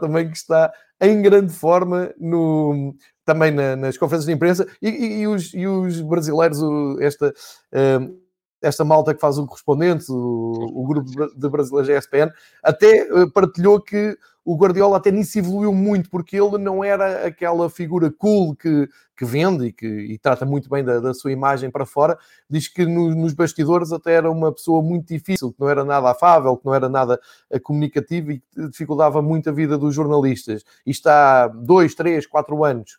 [0.00, 2.94] também que está em grande forma no,
[3.24, 6.60] também na, nas conferências de imprensa e, e, e, os, e os, brasileiros,
[7.00, 7.32] esta.
[7.72, 8.22] Um,
[8.64, 12.30] esta malta que faz o correspondente, o, o grupo de brasileiros ESPN,
[12.62, 13.04] até
[13.34, 18.56] partilhou que o Guardiola até nisso evoluiu muito, porque ele não era aquela figura cool
[18.56, 22.18] que, que vende e que e trata muito bem da, da, sua imagem para fora.
[22.50, 26.10] Diz que no, nos bastidores até era uma pessoa muito difícil, que não era nada
[26.10, 27.20] afável, que não era nada
[27.50, 30.64] eh, comunicativo e que dificultava muito a vida dos jornalistas.
[30.84, 32.98] E está dois, três, quatro anos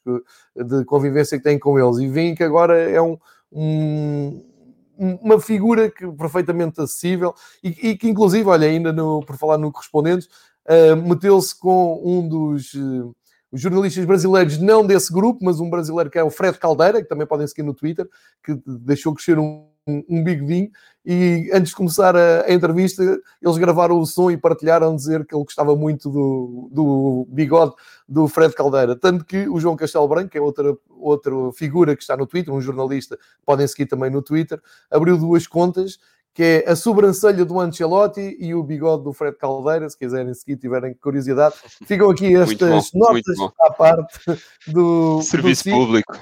[0.56, 3.18] de convivência que tem com eles e veem que agora é um,
[3.52, 4.54] um
[4.98, 7.34] uma figura que, perfeitamente acessível
[7.64, 10.30] e, e, que, inclusive, olha, ainda no, por falar no Correspondentes,
[10.70, 13.16] uh, meteu-se com um dos uh,
[13.54, 17.28] jornalistas brasileiros, não desse grupo, mas um brasileiro que é o Fred Caldeira, que também
[17.28, 18.10] podem seguir no Twitter,
[18.44, 20.72] que deixou crescer um, um, bigodinho.
[21.06, 23.04] E antes de começar a, a, entrevista,
[23.42, 27.74] eles gravaram o som e partilharam dizer que ele gostava muito do, do bigode
[28.08, 28.96] do Fred Caldeira.
[28.96, 32.54] Tanto que o João Castelo Branco, que é outra, outra figura que está no Twitter,
[32.54, 34.60] um jornalista, podem seguir também no Twitter,
[34.90, 36.00] abriu duas contas
[36.34, 40.58] que é a sobrancelha do Ancelotti e o bigode do Fred Caldeira, se quiserem seguir,
[40.58, 41.56] tiverem curiosidade.
[41.86, 44.20] Ficam aqui estas bom, notas à parte
[44.68, 46.18] do serviço do público.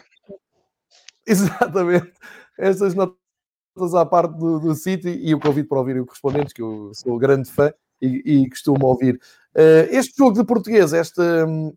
[1.25, 2.11] Exatamente.
[2.57, 3.15] Estas notas
[3.95, 7.17] à parte do, do City e o convite para ouvirem o correspondentes, que eu sou
[7.17, 9.15] grande fã e, e costumo ouvir.
[9.55, 11.73] Uh, este jogo de português, esta uh,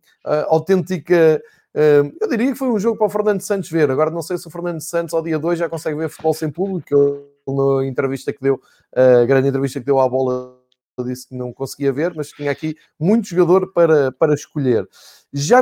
[0.49, 1.41] autêntica
[1.75, 3.91] eu diria que foi um jogo para o Fernando Santos ver.
[3.91, 6.51] Agora não sei se o Fernando Santos ao dia 2 já consegue ver futebol sem
[6.51, 6.95] público.
[6.95, 8.61] Ele, na entrevista que deu,
[8.95, 10.57] a grande entrevista que deu à bola,
[11.05, 14.89] disse que não conseguia ver, mas tinha aqui muito jogador para, para escolher.
[15.33, 15.61] Já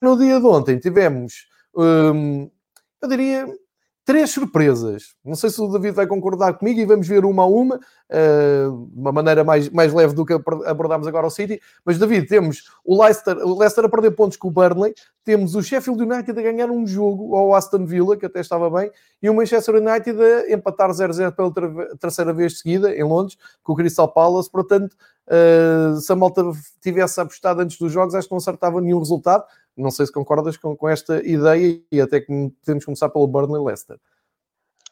[0.00, 3.46] no dia de ontem tivemos, eu diria,
[4.08, 5.14] três surpresas.
[5.22, 8.86] Não sei se o David vai concordar comigo e vamos ver uma a uma, uh,
[8.90, 10.32] de uma maneira mais, mais leve do que
[10.64, 11.60] abordámos agora o City.
[11.84, 15.62] Mas, David, temos o Leicester, o Leicester a perder pontos com o Burnley, temos o
[15.62, 18.90] Sheffield United a ganhar um jogo ao Aston Villa, que até estava bem,
[19.22, 23.76] e o Manchester United a empatar 0-0 pela terceira vez seguida, em Londres, com o
[23.76, 24.50] Crystal Palace.
[24.50, 24.96] Portanto,
[25.26, 26.42] uh, se a malta
[26.80, 29.44] tivesse apostado antes dos jogos, acho que não acertava nenhum resultado.
[29.78, 33.64] Não sei se concordas com, com esta ideia e até que temos começar pelo Burnley
[33.64, 33.98] Leicester.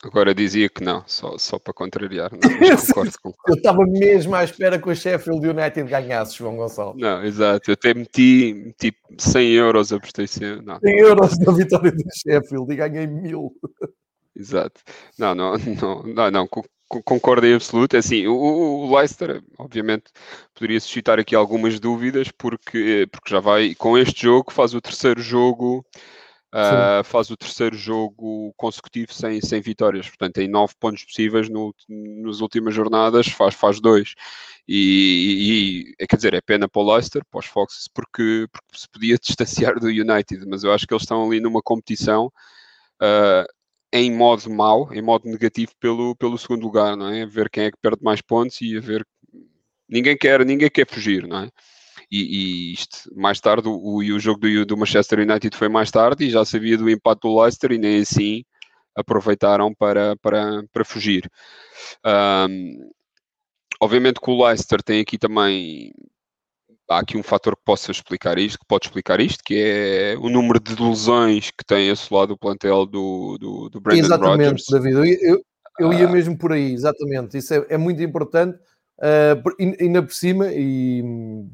[0.05, 2.31] Agora dizia que não, só, só para contrariar.
[2.33, 2.39] Não,
[2.87, 3.49] concordo, concordo.
[3.49, 7.01] Eu estava mesmo à espera que o Sheffield United ganhasse, João Gonçalves.
[7.01, 7.71] Não, exato.
[7.71, 10.79] Eu até meti tipo 100 euros, 100, não.
[10.81, 13.53] 100 euros da vitória do Sheffield e ganhei mil.
[14.35, 14.81] Exato.
[15.19, 16.49] Não, não, não, não, não
[16.89, 17.97] concordo em absoluto.
[17.97, 20.05] É assim, o, o, Leicester, obviamente,
[20.55, 25.21] poderia suscitar aqui algumas dúvidas, porque, porque já vai, com este jogo, faz o terceiro
[25.21, 25.85] jogo.
[26.55, 31.75] Uh, faz o terceiro jogo consecutivo sem, sem vitórias, portanto tem nove pontos possíveis no,
[31.89, 34.15] nas últimas jornadas, faz, faz dois
[34.69, 38.79] e, e, é, quer dizer, é pena para o Leicester, para os Foxes, porque, porque
[38.79, 42.33] se podia distanciar do United, mas eu acho que eles estão ali numa competição
[43.03, 43.47] uh,
[43.93, 47.23] em modo mau, em modo negativo pelo, pelo segundo lugar, não é?
[47.23, 49.07] A ver quem é que perde mais pontos e a ver
[49.89, 51.51] ninguém quer, ninguém quer fugir, não é?
[52.11, 56.25] E, e isto, mais tarde, o, o jogo do, do, Manchester United foi mais tarde
[56.25, 58.45] e já sabia do empate do Leicester e nem assim
[58.95, 61.31] aproveitaram para, para, para fugir.
[62.05, 62.91] Um,
[63.81, 65.93] obviamente que o Leicester tem aqui também
[66.89, 70.29] há aqui um fator que possa explicar isto, que pode explicar isto, que é o
[70.29, 74.67] número de lesões que tem assolado o plantel do, do, do Brandon exatamente, Rodgers.
[74.71, 75.45] David, eu, eu,
[75.79, 76.13] eu ia ah.
[76.13, 78.59] mesmo por aí, exatamente, isso é, é muito importante,
[78.99, 81.03] uh, ainda por cima, e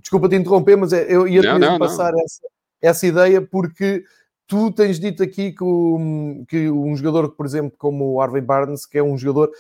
[0.01, 2.21] desculpa te interromper, mas é, eu ia não, mesmo não, passar não.
[2.21, 2.47] Essa,
[2.83, 4.05] essa ideia, porque
[4.47, 8.85] tu tens dito aqui que, o, que um jogador, por exemplo, como o Harvey Barnes,
[8.85, 9.51] que é um jogador,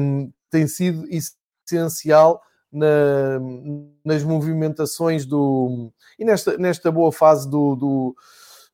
[0.00, 1.04] um, tem sido
[1.66, 2.40] essencial
[2.74, 3.40] na,
[4.04, 8.16] nas movimentações do e nesta, nesta boa fase do, do,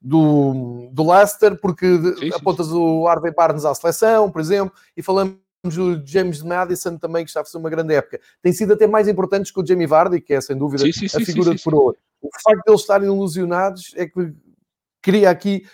[0.01, 1.87] do, do Leicester, porque
[2.19, 2.75] sim, apontas sim.
[2.75, 7.43] o Harvey Barnes à seleção, por exemplo, e falamos do James Madison também, que está
[7.43, 8.19] a fazer uma grande época.
[8.43, 11.21] Tem sido até mais importantes que o Jamie Vardy, que é sem dúvida sim, a
[11.21, 11.95] figura de coroa.
[12.23, 14.33] O facto de eles estarem ilusionados é que
[15.03, 15.67] cria aqui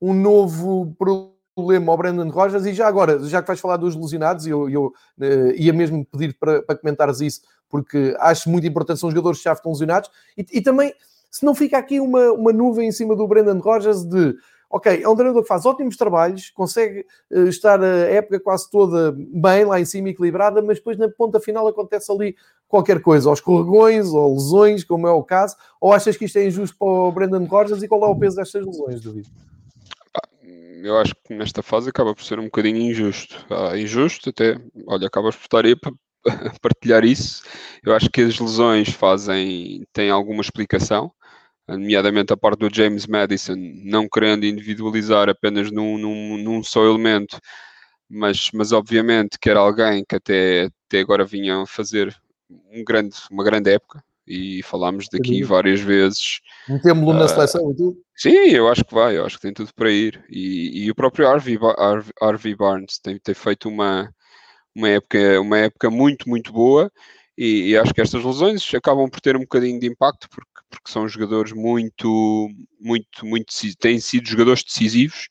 [0.00, 2.66] um novo problema ao Brandon Rogers.
[2.66, 6.36] E já agora, já que vais falar dos ilusionados, eu, eu uh, ia mesmo pedir
[6.38, 7.42] para, para comentares isso
[7.74, 10.94] porque acho muito importante, são jogadores que já estão lesionados, e, e, também,
[11.28, 14.36] se não fica aqui uma, uma nuvem em cima do Brendan Rodgers de
[14.70, 19.12] ok, é um treinador que faz ótimos trabalhos, consegue uh, estar a época quase toda
[19.12, 22.36] bem lá em cima, equilibrada, mas depois na ponta final acontece ali
[22.68, 26.46] qualquer coisa, ou escorregões, ou lesões, como é o caso, ou achas que isto é
[26.46, 29.28] injusto para o Brendan Rodgers e qual é o peso destas lesões, David?
[30.84, 33.46] Eu acho que nesta fase acaba por ser um bocadinho injusto.
[33.50, 35.92] Ah, injusto até, olha, acabas por estar aí para,
[36.60, 37.42] partilhar isso.
[37.82, 41.10] Eu acho que as lesões fazem, têm alguma explicação,
[41.66, 47.40] nomeadamente a parte do James Madison, não querendo individualizar apenas num, num, num só elemento,
[48.08, 52.14] mas, mas obviamente que era alguém que até, até agora vinha a fazer
[52.70, 55.42] um grande, uma grande época e falámos daqui Sim.
[55.42, 56.40] várias vezes.
[56.68, 57.96] Metemos-lo uh, na ah, seleção e tudo?
[58.16, 60.24] Sim, eu acho que vai, eu acho que tem tudo para ir.
[60.28, 61.58] E, e o próprio Harvey,
[62.20, 64.12] Harvey Barnes tem, tem feito uma,
[64.74, 66.90] uma, época, uma época muito, muito boa.
[67.36, 70.90] E, e, acho que estas lesões acabam por ter um bocadinho de impacto porque, porque
[70.90, 72.48] são jogadores muito,
[72.80, 75.28] muito, muito têm sido jogadores decisivos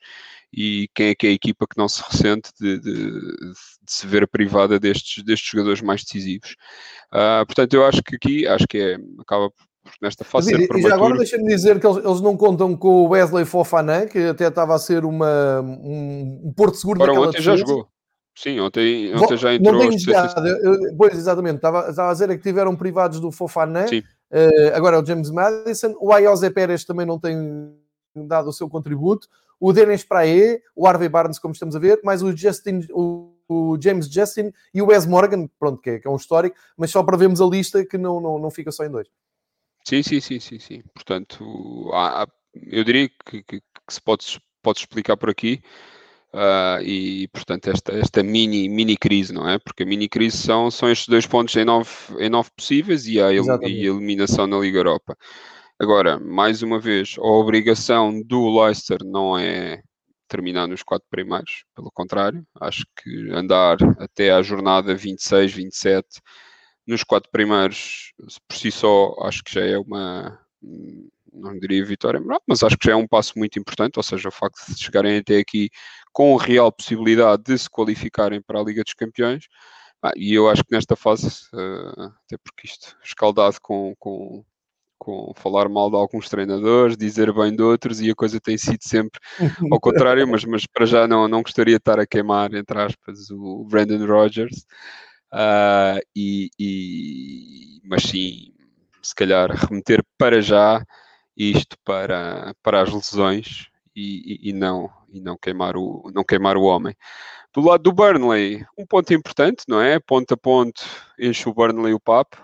[0.54, 3.54] e quem é que é a equipa que não se ressente de, de, de
[3.88, 6.56] se ver privada destes, destes jogadores mais decisivos.
[7.12, 9.52] Uh, portanto, eu acho que aqui, acho que é, acaba
[10.02, 13.10] nesta fase Mas, E já agora deixa-me dizer que eles, eles, não contam com o
[13.10, 17.40] Wesley Fofana, que até estava a ser uma, um, um porto seguro Ora, daquela ontem
[17.40, 17.58] defesa.
[17.58, 17.88] já jogou.
[18.36, 19.74] Sim, ontem, ontem já entrou.
[19.74, 20.34] Não tem jogado,
[20.98, 25.00] pois, exatamente, estava, estava a dizer é que tiveram privados do Fofana, uh, agora é
[25.00, 27.38] o James Madison, o Ayose Pérez também não tem
[28.16, 29.28] dado o seu contributo,
[29.64, 33.78] o Dennis Prae, o Harvey Barnes, como estamos a ver, mais o Justin, o, o
[33.82, 37.02] James Justin e o Wes Morgan, pronto, que é, que é, um histórico, mas só
[37.02, 39.08] para vermos a lista que não, não, não fica só em dois.
[39.86, 40.84] Sim, sim, sim, sim, sim.
[40.94, 45.62] Portanto, há, eu diria que, que, que, se pode, pode explicar por aqui
[46.34, 49.60] uh, e, portanto, esta, esta mini, mini crise, não é?
[49.60, 51.90] Porque a mini crise são, são estes dois pontos em nove,
[52.20, 55.18] em nove possíveis e a, e a eliminação na Liga Europa.
[55.80, 59.82] Agora, mais uma vez, a obrigação do Leicester não é
[60.28, 66.22] terminar nos quatro primeiros, pelo contrário, acho que andar até à jornada 26, 27
[66.88, 68.14] nos quatro primeiros,
[68.48, 70.40] por si só, acho que já é uma,
[71.32, 74.32] não diria vitória mas acho que já é um passo muito importante, ou seja, o
[74.32, 75.70] facto de chegarem até aqui
[76.12, 79.48] com real possibilidade de se qualificarem para a Liga dos Campeões,
[80.02, 84.44] ah, e eu acho que nesta fase, uh, até porque isto escaldado com, com,
[85.04, 88.82] com falar mal de alguns treinadores, dizer bem de outros, e a coisa tem sido
[88.82, 89.20] sempre
[89.70, 93.30] ao contrário, mas, mas para já não, não gostaria de estar a queimar, entre aspas,
[93.30, 94.66] o Brandon Rogers,
[95.34, 98.54] uh, e, e, mas sim,
[99.02, 100.82] se calhar remeter para já
[101.36, 106.56] isto para, para as lesões e, e, e, não, e não, queimar o, não queimar
[106.56, 106.96] o homem.
[107.54, 110.00] Do lado do Burnley, um ponto importante, não é?
[110.00, 110.82] Ponto a ponto,
[111.20, 112.38] enche o Burnley o papo.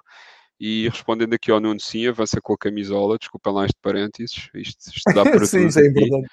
[0.59, 4.89] E respondendo aqui ao Nuno, sim, avança com a camisola, desculpa lá este parênteses, isto,
[4.93, 6.27] isto dá para sim, isso é importante.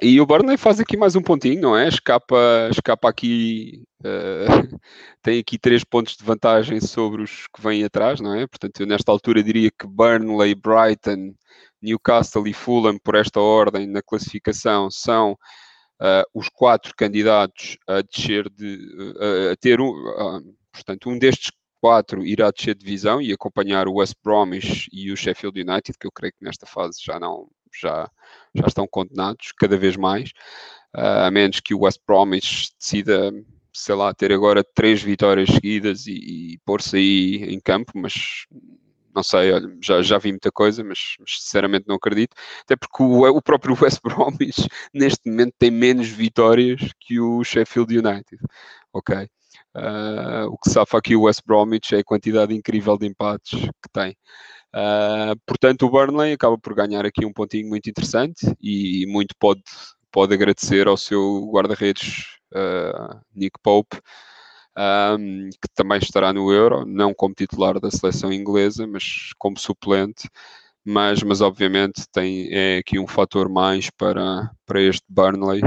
[0.00, 1.88] E o Burnley faz aqui mais um pontinho, não é?
[1.88, 2.36] Escapa,
[2.70, 4.78] escapa aqui, uh,
[5.22, 8.46] tem aqui três pontos de vantagem sobre os que vêm atrás, não é?
[8.46, 11.34] Portanto, eu nesta altura diria que Burnley, Brighton,
[11.82, 18.48] Newcastle e Fulham, por esta ordem na classificação, são uh, os quatro candidatos a descer
[18.50, 18.76] de,
[19.16, 19.94] uh, a ter um,
[20.72, 21.50] portanto, um destes
[21.80, 26.06] 4 irá descer de divisão e acompanhar o West Bromwich e o Sheffield United, que
[26.06, 27.48] eu creio que nesta fase já não
[27.80, 28.10] já,
[28.54, 30.30] já estão condenados cada vez mais,
[30.96, 33.32] uh, a menos que o West Bromwich decida,
[33.72, 36.12] sei lá, ter agora três vitórias seguidas e,
[36.54, 38.46] e pôr-se aí em campo, mas
[39.14, 42.36] não sei, olha, já, já vi muita coisa, mas, mas, sinceramente não acredito.
[42.62, 47.98] Até porque o, o próprio West Bromwich neste momento tem menos vitórias que o Sheffield
[47.98, 48.40] United,
[48.92, 49.28] ok?
[49.78, 53.88] Uh, o que safa aqui o West Bromwich é a quantidade incrível de empates que
[53.92, 54.16] tem.
[54.74, 59.62] Uh, portanto, o Burnley acaba por ganhar aqui um pontinho muito interessante e muito pode,
[60.10, 64.00] pode agradecer ao seu guarda-redes uh, Nick Pope,
[64.76, 70.28] um, que também estará no Euro, não como titular da seleção inglesa, mas como suplente.
[70.84, 75.60] Mas, mas obviamente tem, é aqui um fator mais para, para este Burnley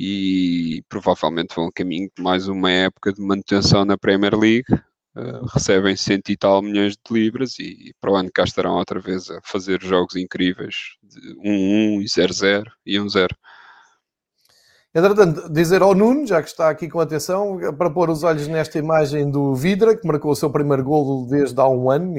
[0.00, 4.72] e provavelmente vão caminho de mais uma época de manutenção na Premier League.
[5.16, 8.76] Uh, recebem cento e tal milhões de libras e, e para o ano cá estarão
[8.76, 13.26] outra vez a fazer jogos incríveis de 1-1 e 0-0 e 1-0.
[14.94, 18.78] Entretanto, dizer ao Nuno, já que está aqui com atenção, para pôr os olhos nesta
[18.78, 22.14] imagem do Vidra, que marcou o seu primeiro golo desde há um ano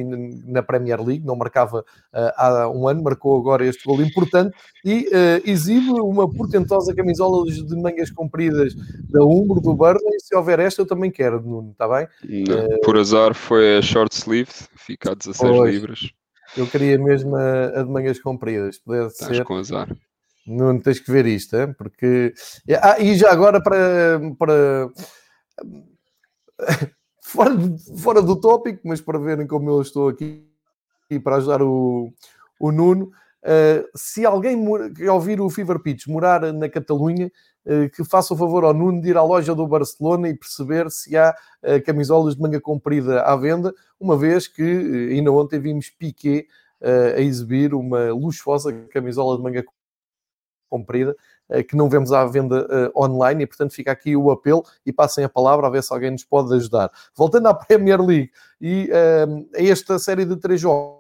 [0.45, 4.55] na Premier League, não marcava uh, há um ano, marcou agora este golo importante
[4.85, 8.75] e uh, exibe uma portentosa camisola de mangas compridas
[9.09, 10.19] da Umbro, do Burnley.
[10.19, 12.07] Se houver esta, eu também quero, Nuno, está bem?
[12.47, 15.99] Não, uh, por azar foi a short sleeve, fica a 16 pois, libras.
[16.55, 19.43] Eu queria mesmo a, a de mangas compridas, pudesse Estás ser.
[19.43, 19.89] com azar.
[20.45, 21.67] Não tens que ver isto, é?
[21.67, 22.33] porque.
[22.81, 24.19] Ah, e já agora para.
[24.37, 24.89] para...
[27.21, 27.51] fora,
[27.97, 30.49] fora do tópico, mas para verem como eu estou aqui
[31.09, 32.11] e para ajudar o,
[32.59, 33.11] o Nuno.
[33.41, 34.61] Uh, se alguém
[34.93, 37.31] que ouvir o Fever Pitch morar na Catalunha,
[37.65, 40.91] uh, que faça o favor ao Nuno de ir à loja do Barcelona e perceber
[40.91, 41.33] se há
[41.63, 44.61] uh, camisolas de manga comprida à venda, uma vez que
[45.11, 46.47] ainda ontem vimos Piquet
[46.81, 49.61] a exibir uma luxuosa camisola de manga
[50.69, 51.15] comprida,
[51.67, 55.29] que não vemos à venda online, e portanto fica aqui o apelo e passem a
[55.29, 56.91] palavra a ver se alguém nos pode ajudar.
[57.15, 58.89] Voltando à Premier League e
[59.55, 60.99] a esta série de três jogos.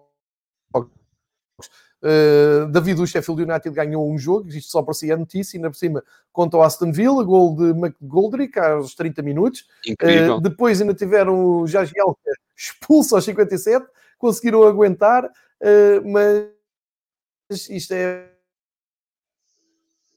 [2.01, 5.69] Uh, David, o Sheffield United ganhou um jogo, isto só para si a notícia, ainda
[5.69, 9.67] por cima contra o Aston Villa, gol de McGoldrick aos 30 minutos.
[10.01, 12.19] Uh, depois ainda tiveram o Jagielka
[12.55, 13.85] expulso aos 57,
[14.17, 18.29] conseguiram aguentar, uh, mas isto é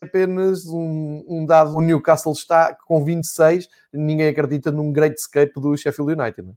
[0.03, 1.77] apenas um, um, dado.
[1.77, 6.43] O Newcastle está com 26, ninguém acredita num great escape do Sheffield United.
[6.43, 6.53] Não?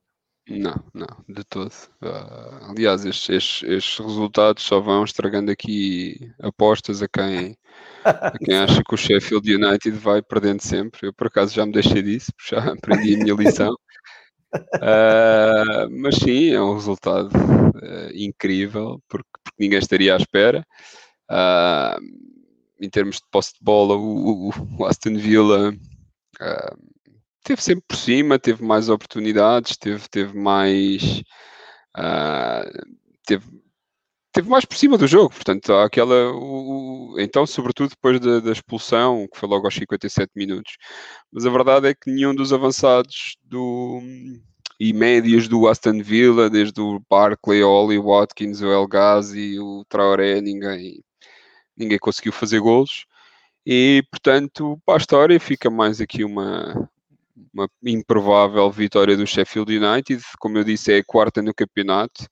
[0.48, 0.58] É?
[0.58, 1.72] Não, não, de todo.
[2.04, 7.58] Uh, aliás, estes, estes, estes, resultados só vão estragando aqui apostas a quem,
[8.04, 11.08] a quem acha que o Sheffield United vai perdendo sempre.
[11.08, 13.76] Eu, por acaso, já me deixei disso, já aprendi a minha lição.
[14.56, 20.66] Uh, mas sim, é um resultado uh, incrível, porque, porque, ninguém estaria à espera.
[22.80, 25.74] Em termos de posse de bola, o, o Aston Villa
[27.46, 31.22] teve sempre por cima, teve mais oportunidades, teve, teve mais.
[31.98, 32.96] Uh,
[33.26, 33.46] teve,
[34.34, 36.32] teve mais por cima do jogo, portanto, aquela.
[36.34, 40.74] O, o, então, sobretudo depois da, da, expulsão, que foi logo aos 57 minutos.
[41.32, 44.02] Mas a verdade é que nenhum dos avançados do.
[44.78, 50.42] E médios do Aston Villa, desde o Barclay, Oli Watkins, o El Ghazi, o Traoré,
[50.42, 51.02] ninguém,
[51.78, 53.06] ninguém conseguiu fazer golos.
[53.66, 56.90] E, portanto, para a história fica mais aqui uma,
[57.54, 62.26] uma improvável vitória do Sheffield United, como eu disse, é a quarta no campeonato,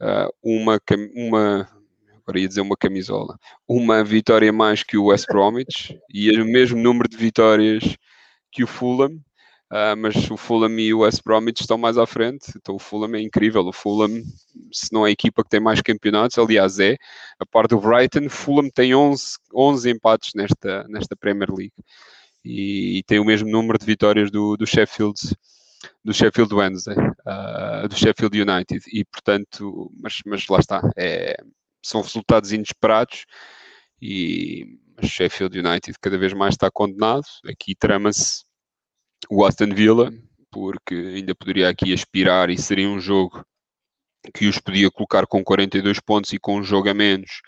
[0.00, 0.80] uh, uma,
[1.16, 1.68] uma,
[2.18, 6.78] agora ia dizer uma camisola, uma vitória mais que o West Bromwich e o mesmo
[6.78, 7.96] número de vitórias
[8.52, 9.18] que o Fulham,
[9.70, 13.14] uh, mas o Fulham e o West Bromwich estão mais à frente, então o Fulham
[13.14, 14.22] é incrível, o Fulham,
[14.72, 16.96] se não é a equipa que tem mais campeonatos, aliás é,
[17.38, 21.74] a parte do Brighton, o Fulham tem 11, 11 empates nesta, nesta Premier League.
[22.44, 25.18] E, e, tem o mesmo número de vitórias do, do Sheffield
[26.04, 28.82] do Sheffield Wednesday, uh, do Sheffield United.
[28.92, 31.36] E portanto, mas, mas lá está, é,
[31.82, 33.24] são resultados inesperados
[34.00, 38.44] e Sheffield United cada vez mais está condenado, aqui trama-se
[39.28, 40.12] o Aston Villa,
[40.50, 43.44] porque ainda poderia aqui aspirar e seria um jogo
[44.34, 47.40] que os podia colocar com 42 pontos e com um jogo a menos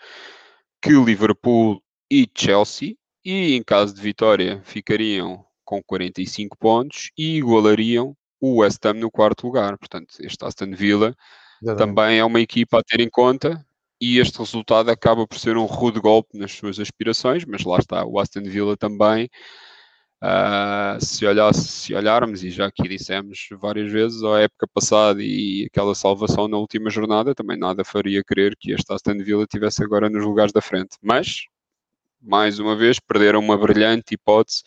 [0.81, 8.15] que Liverpool e Chelsea, e em caso de vitória ficariam com 45 pontos e igualariam
[8.39, 9.77] o West Ham no quarto lugar.
[9.77, 11.15] Portanto, este Aston Villa
[11.61, 11.95] Exatamente.
[11.95, 13.65] também é uma equipa a ter em conta
[13.99, 18.05] e este resultado acaba por ser um rude golpe nas suas aspirações, mas lá está,
[18.05, 19.29] o Aston Villa também.
[20.23, 25.65] Uh, se, olhar, se olharmos, e já aqui dissemos várias vezes, a época passada e
[25.69, 30.09] aquela salvação na última jornada, também nada faria crer que este Aston Villa estivesse agora
[30.09, 30.97] nos lugares da frente.
[31.01, 31.47] Mas
[32.21, 34.63] mais uma vez, perderam uma brilhante hipótese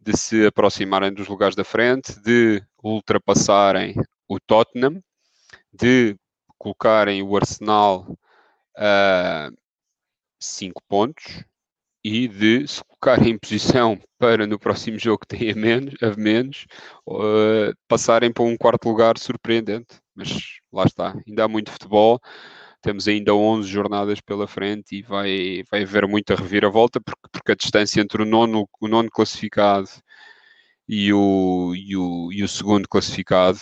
[0.00, 3.94] de se aproximarem dos lugares da frente, de ultrapassarem
[4.28, 5.00] o Tottenham,
[5.72, 6.16] de
[6.58, 8.18] colocarem o Arsenal
[8.76, 9.48] a
[10.40, 11.44] 5 pontos
[12.04, 16.66] e de se colocarem em posição para no próximo jogo que a menos, a menos
[17.06, 20.00] uh, passarem para um quarto lugar surpreendente.
[20.14, 22.20] Mas lá está, ainda há muito futebol
[22.82, 27.54] temos ainda 11 jornadas pela frente e vai, vai haver muita reviravolta, porque, porque a
[27.54, 29.88] distância entre o nono, o nono classificado
[30.88, 33.58] e o, e, o, e o segundo classificado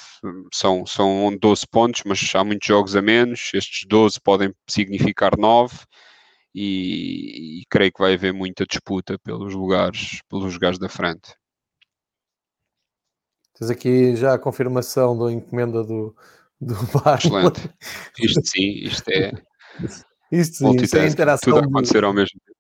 [0.53, 5.77] são, são 12 pontos, mas há muitos jogos a menos, estes 12 podem significar 9
[6.55, 11.35] e, e creio que vai haver muita disputa pelos lugares, pelos lugares da frente.
[13.59, 16.17] Tens aqui já a confirmação da encomenda do,
[16.61, 16.75] do
[17.05, 17.19] bar.
[17.19, 17.71] Excelente.
[18.19, 19.33] Isto sim, isto é.
[20.33, 21.53] Isto sim, isto é interação.
[21.53, 22.05] Tudo a acontecer de...
[22.05, 22.60] ao mesmo tempo.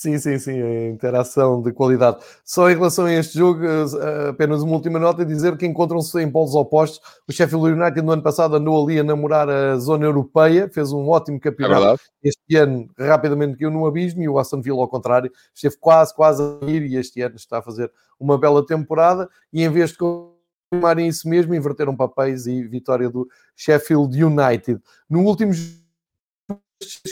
[0.00, 2.16] Sim, sim, sim, a interação de qualidade.
[2.42, 6.30] Só em relação a este jogo, eh, apenas uma última nota: dizer que encontram-se em
[6.32, 7.00] polos opostos.
[7.28, 11.06] O Sheffield United no ano passado andou ali a namorar a zona europeia, fez um
[11.06, 11.86] ótimo campeonato.
[12.24, 16.14] É este ano, rapidamente caiu no abismo e o Aston Villa, ao contrário, esteve quase,
[16.14, 19.28] quase a ir e este ano está a fazer uma bela temporada.
[19.52, 24.80] E em vez de confirmarem isso mesmo, inverteram papéis e vitória do Sheffield United.
[25.10, 25.52] No último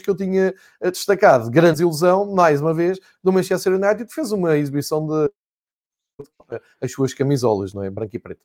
[0.02, 4.56] que eu tinha eh, destacado, grande ilusão, mais uma vez, do Manchester United, fez uma
[4.56, 5.30] exibição de
[6.80, 7.90] as suas camisolas, não é?
[7.90, 8.44] Branco e preto.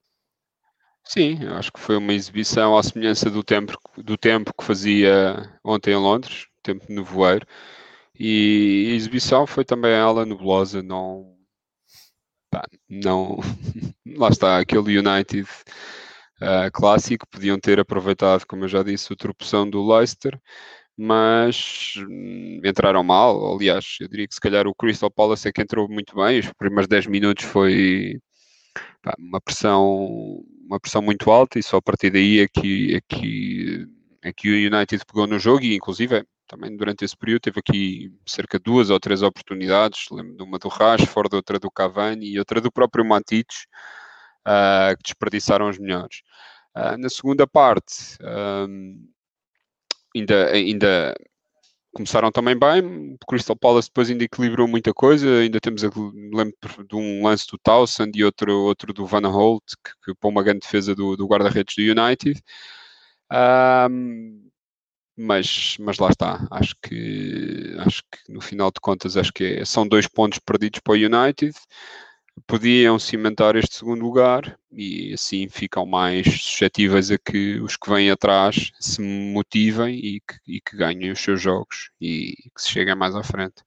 [1.06, 5.92] Sim, acho que foi uma exibição à semelhança do tempo, do tempo que fazia ontem
[5.92, 7.46] em Londres, tempo de nevoeiro,
[8.18, 11.36] e a exibição foi também ela nebulosa, não,
[12.50, 13.38] pá, não,
[14.18, 15.48] lá está, aquele United
[16.42, 20.40] uh, clássico, podiam ter aproveitado, como eu já disse, o tropeção do Leicester,
[20.98, 23.56] mas hum, entraram mal.
[23.56, 26.40] Aliás, eu diria que se calhar o Crystal Palace é que entrou muito bem.
[26.40, 28.20] Os primeiros 10 minutos foi
[29.02, 33.02] pá, uma pressão uma pressão muito alta e só a partir daí é que, é
[33.08, 33.88] que,
[34.24, 38.12] é que o United pegou no jogo e inclusive também durante esse período teve aqui
[38.26, 42.40] cerca de duas ou três oportunidades, lembro de uma do Rashford, outra do Cavani e
[42.40, 43.48] outra do próprio Matic,
[44.48, 46.22] uh, que desperdiçaram os melhores.
[46.76, 48.18] Uh, na segunda parte,
[48.68, 49.08] um,
[50.16, 51.16] ainda, ainda
[51.94, 53.14] começaram também bem.
[53.14, 55.40] O Crystal Palace depois ainda equilibrou muita coisa.
[55.40, 56.56] Ainda temos, lembro
[56.88, 60.44] de um lance do Towson e outro, outro do Van Holt, que, que pôs uma
[60.44, 62.42] grande defesa do, do guarda-redes do United.
[63.32, 64.50] Um,
[65.16, 66.48] mas, mas lá está.
[66.52, 70.80] Acho que, acho que no final de contas acho que é, são dois pontos perdidos
[70.80, 71.56] para o United
[72.48, 78.10] podiam cimentar este segundo lugar e assim ficam mais suscetíveis a que os que vêm
[78.10, 82.96] atrás se motivem e que, e que ganhem os seus jogos e que se cheguem
[82.96, 83.64] mais à frente.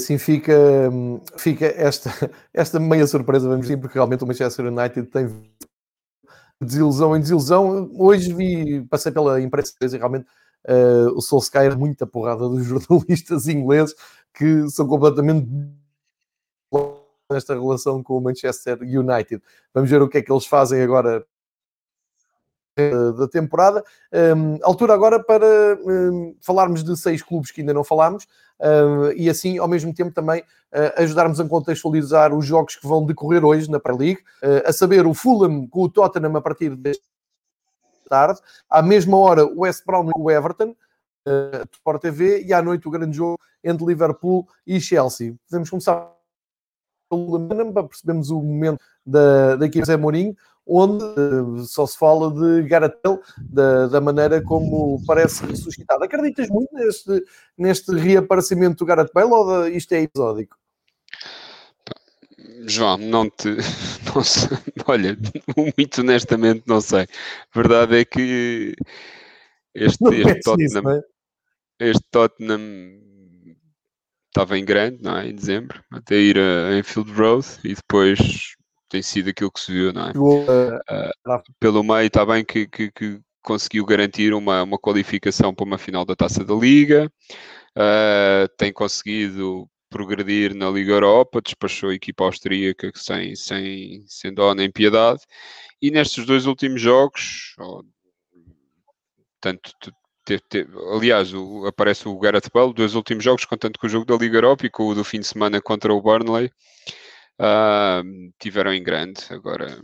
[0.00, 0.90] Assim fica,
[1.36, 2.10] fica esta,
[2.54, 5.28] esta meia surpresa, vamos dizer, porque realmente o Manchester United tem
[6.60, 7.90] desilusão em desilusão.
[7.94, 10.26] Hoje vi, passei pela imprensa e realmente
[10.68, 13.94] uh, o Solskjaer muita porrada dos jornalistas ingleses
[14.32, 15.48] que são completamente
[17.30, 19.42] nesta relação com o Manchester United.
[19.72, 21.24] Vamos ver o que é que eles fazem agora
[23.16, 23.84] da temporada.
[24.12, 28.26] Um, altura agora para um, falarmos de seis clubes que ainda não falámos
[28.60, 33.04] um, e assim, ao mesmo tempo, também uh, ajudarmos a contextualizar os jogos que vão
[33.04, 36.76] decorrer hoje na Premier League, uh, a saber o Fulham com o Tottenham a partir
[36.76, 37.04] desta
[38.10, 40.74] tarde, à mesma hora o West Brom com o Everton,
[41.26, 45.34] uh, Sport TV e à noite o grande jogo entre Liverpool e Chelsea.
[45.48, 46.12] Podemos começar
[47.08, 50.36] pelo Lemana para percebermos o momento da, da equipe Zé Mourinho,
[50.66, 56.04] onde uh, só se fala de Garatel, da, da maneira como parece ressuscitado.
[56.04, 57.24] Acreditas muito neste,
[57.56, 60.56] neste reaparecimento do Gareth Bale ou de, isto é episódico?
[62.66, 63.48] João, não te.
[64.14, 65.16] Não sei, olha,
[65.78, 67.02] muito honestamente não sei.
[67.02, 68.74] A verdade é que
[69.72, 71.00] este, este Tottenham, nisso, é?
[71.78, 72.60] este Tottenham
[74.26, 75.28] estava em grande, não é?
[75.28, 78.56] Em dezembro, até ir a Enfield Road e depois
[78.88, 80.12] tem sido aquilo que se viu, não é?
[80.16, 85.78] Uh, pelo meio está bem que, que, que, conseguiu garantir uma, uma qualificação para uma
[85.78, 87.10] final da Taça da Liga,
[87.76, 94.54] uh, tem conseguido progredir na Liga Europa, despachou a equipa austríaca sem, sem, sem dó
[94.54, 95.20] nem piedade,
[95.82, 97.54] e nestes dois últimos jogos,
[99.40, 99.72] tanto
[100.24, 104.04] Teve, teve, aliás, o, aparece o Gareth Bale, dois últimos jogos, contando com o jogo
[104.04, 106.52] da Liga Europa e com o do fim de semana contra o Burnley,
[107.40, 109.24] uh, tiveram em grande.
[109.30, 109.82] Agora,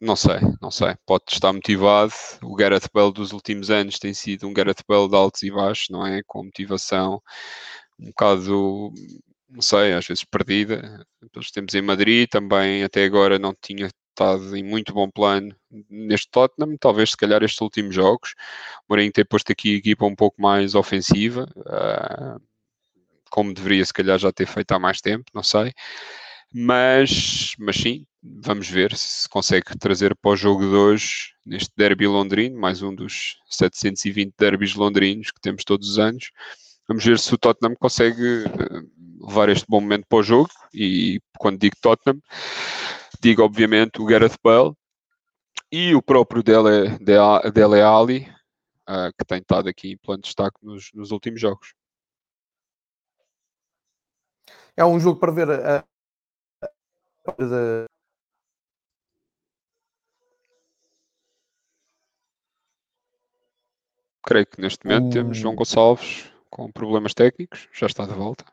[0.00, 0.96] não sei, não sei.
[1.06, 2.12] Pode estar motivado.
[2.42, 5.88] O Gareth Bale dos últimos anos tem sido um Gareth Bale de altos e baixos,
[5.90, 6.22] não é?
[6.26, 7.22] Com motivação
[7.98, 8.92] um bocado,
[9.48, 11.06] não sei, às vezes perdida.
[11.32, 15.54] Pelos tempos em Madrid, também até agora não tinha estado em muito bom plano
[15.90, 18.34] neste Tottenham, talvez se calhar estes últimos jogos.
[18.88, 22.40] O ter posto aqui a equipa um pouco mais ofensiva, uh,
[23.30, 25.72] como deveria se calhar já ter feito há mais tempo, não sei.
[26.52, 32.06] Mas, mas sim, vamos ver se consegue trazer para o jogo de hoje, neste derby
[32.06, 36.30] londrino, mais um dos 720 derbys londrinos que temos todos os anos.
[36.86, 40.50] Vamos ver se o Tottenham consegue ah, levar este bom momento para o jogo.
[40.72, 42.20] E quando digo Tottenham,
[43.20, 44.74] digo obviamente o Gareth Bale
[45.72, 48.28] e o próprio Dele, Dele Ali,
[48.88, 51.74] uh, que tem estado aqui em plano de destaque nos, nos, últimos jogos.
[54.76, 55.84] É um jogo para ver a, a,
[64.26, 65.10] Creio que neste momento um...
[65.10, 68.44] temos João Gonçalves com problemas técnicos, já está de volta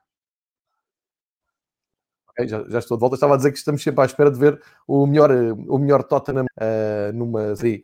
[2.48, 3.16] já, já, estou de volta.
[3.16, 6.46] Estava a dizer que estamos sempre à espera de ver o melhor, o melhor Tottenham
[6.46, 7.84] uh, numa série.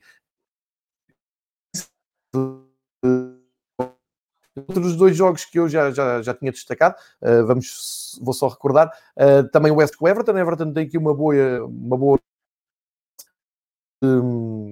[4.56, 8.90] Outros dois jogos que eu já, já, já tinha destacado, uh, vamos, vou só recordar,
[9.16, 10.38] uh, também o West com Everton.
[10.38, 12.20] Everton tem aqui uma boa, uma boa
[14.04, 14.67] um,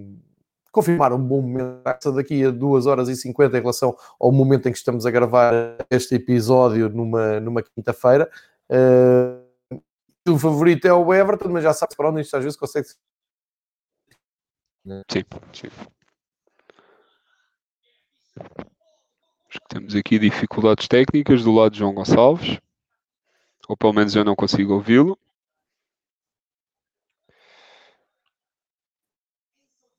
[0.76, 4.73] confirmar um bom momento daqui a 2 horas e 50 em relação ao momento em
[4.73, 5.53] que estamos a gravar
[5.89, 8.30] este episódio numa, numa quinta-feira.
[8.69, 9.82] Uh,
[10.28, 12.89] o favorito é o Everton, mas já sabe para onde isto às vezes consegue.
[15.09, 15.23] Sim,
[15.53, 15.69] sim.
[19.49, 22.59] Acho que temos aqui dificuldades técnicas do lado de João Gonçalves.
[23.69, 25.17] Ou pelo menos eu não consigo ouvi-lo.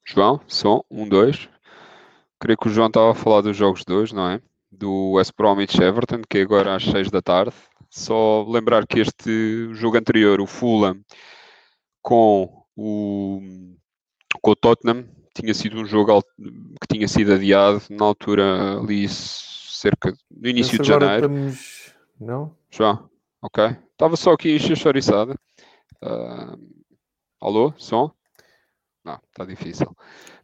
[0.07, 1.49] João, som, um, dois.
[2.39, 4.41] creio que o João estava a falar dos jogos de hoje, não é?
[4.71, 7.53] Do West Bromwich Everton, que é agora às 6 da tarde.
[7.91, 11.01] Só lembrar que este jogo anterior, o Fulham,
[12.03, 13.41] com o,
[14.41, 16.23] com o Tottenham, tinha sido um jogo
[16.81, 21.27] que tinha sido adiado na altura ali cerca no início de janeiro.
[21.27, 21.95] Estamos...
[22.21, 22.57] Não?
[22.71, 23.03] Já,
[23.43, 23.77] ok.
[23.93, 24.77] Estava só aqui encher.
[26.03, 26.59] Uh,
[27.41, 28.16] alô, som?
[29.07, 29.97] Não, está difícil.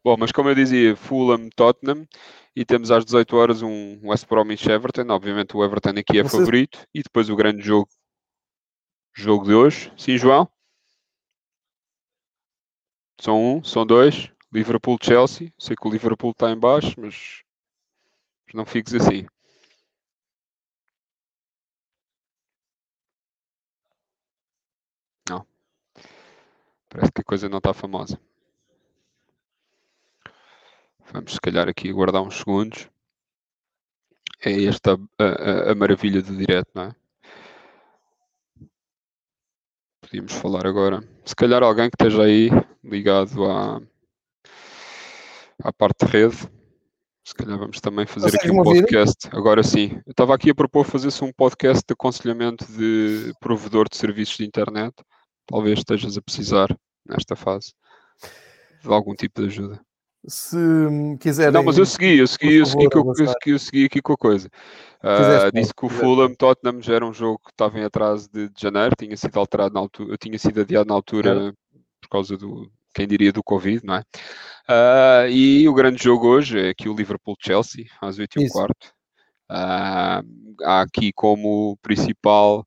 [0.04, 2.06] Bom, mas como eu dizia, Fulham, Tottenham,
[2.54, 5.12] e temos às 18 horas um West Bromwich Everton.
[5.12, 6.38] Obviamente o Everton aqui é Você...
[6.38, 7.88] favorito, e depois o grande jogo,
[9.12, 9.92] jogo de hoje.
[9.96, 10.48] Sim, João?
[13.20, 14.30] São um, são dois.
[14.52, 15.52] Liverpool-Chelsea.
[15.58, 17.42] Sei que o Liverpool está em baixo, mas,
[18.46, 19.26] mas não fiques assim.
[25.28, 25.44] Não.
[26.88, 28.20] Parece que a coisa não está famosa.
[31.12, 32.88] Vamos, se calhar, aqui aguardar uns segundos.
[34.44, 36.94] É esta a, a, a maravilha do direto, não é?
[40.00, 41.06] Podíamos falar agora.
[41.24, 42.48] Se calhar alguém que esteja aí
[42.82, 43.80] ligado à,
[45.62, 46.36] à parte de rede.
[47.24, 49.28] Se calhar vamos também fazer aqui um podcast.
[49.32, 50.00] Agora sim.
[50.06, 54.46] Eu estava aqui a propor fazer-se um podcast de aconselhamento de provedor de serviços de
[54.46, 54.94] internet.
[55.46, 56.74] Talvez estejas a precisar,
[57.06, 57.74] nesta fase,
[58.82, 59.91] de algum tipo de ajuda.
[60.26, 60.56] Se
[61.20, 61.52] quiserem.
[61.52, 64.12] Não, mas eu segui, eu segui, eu segui, favor, eu, eu, eu segui aqui com
[64.12, 64.48] a coisa.
[65.02, 68.48] Uh, disse que o Fulham Tottenham já era um jogo que estava em atraso de,
[68.48, 71.52] de janeiro, tinha sido alterado na altura, tinha sido adiado na altura é.
[72.00, 74.02] por causa do, quem diria, do Covid, não é?
[74.68, 78.92] Uh, e o grande jogo hoje é aqui o Liverpool-Chelsea, às 8 h quarto.
[79.50, 82.66] Uh, há aqui como principal,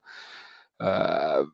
[0.82, 1.49] uh,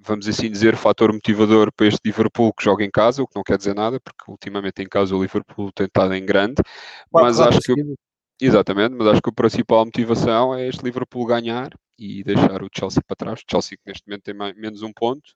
[0.00, 3.42] vamos assim dizer, fator motivador para este Liverpool que joga em casa, o que não
[3.42, 6.62] quer dizer nada, porque ultimamente em casa o Liverpool tem estado em grande,
[7.12, 7.74] mas acho que...
[8.40, 13.02] Exatamente, mas acho que a principal motivação é este Liverpool ganhar e deixar o Chelsea
[13.04, 13.40] para trás.
[13.40, 15.34] O Chelsea que neste momento tem mais, menos um ponto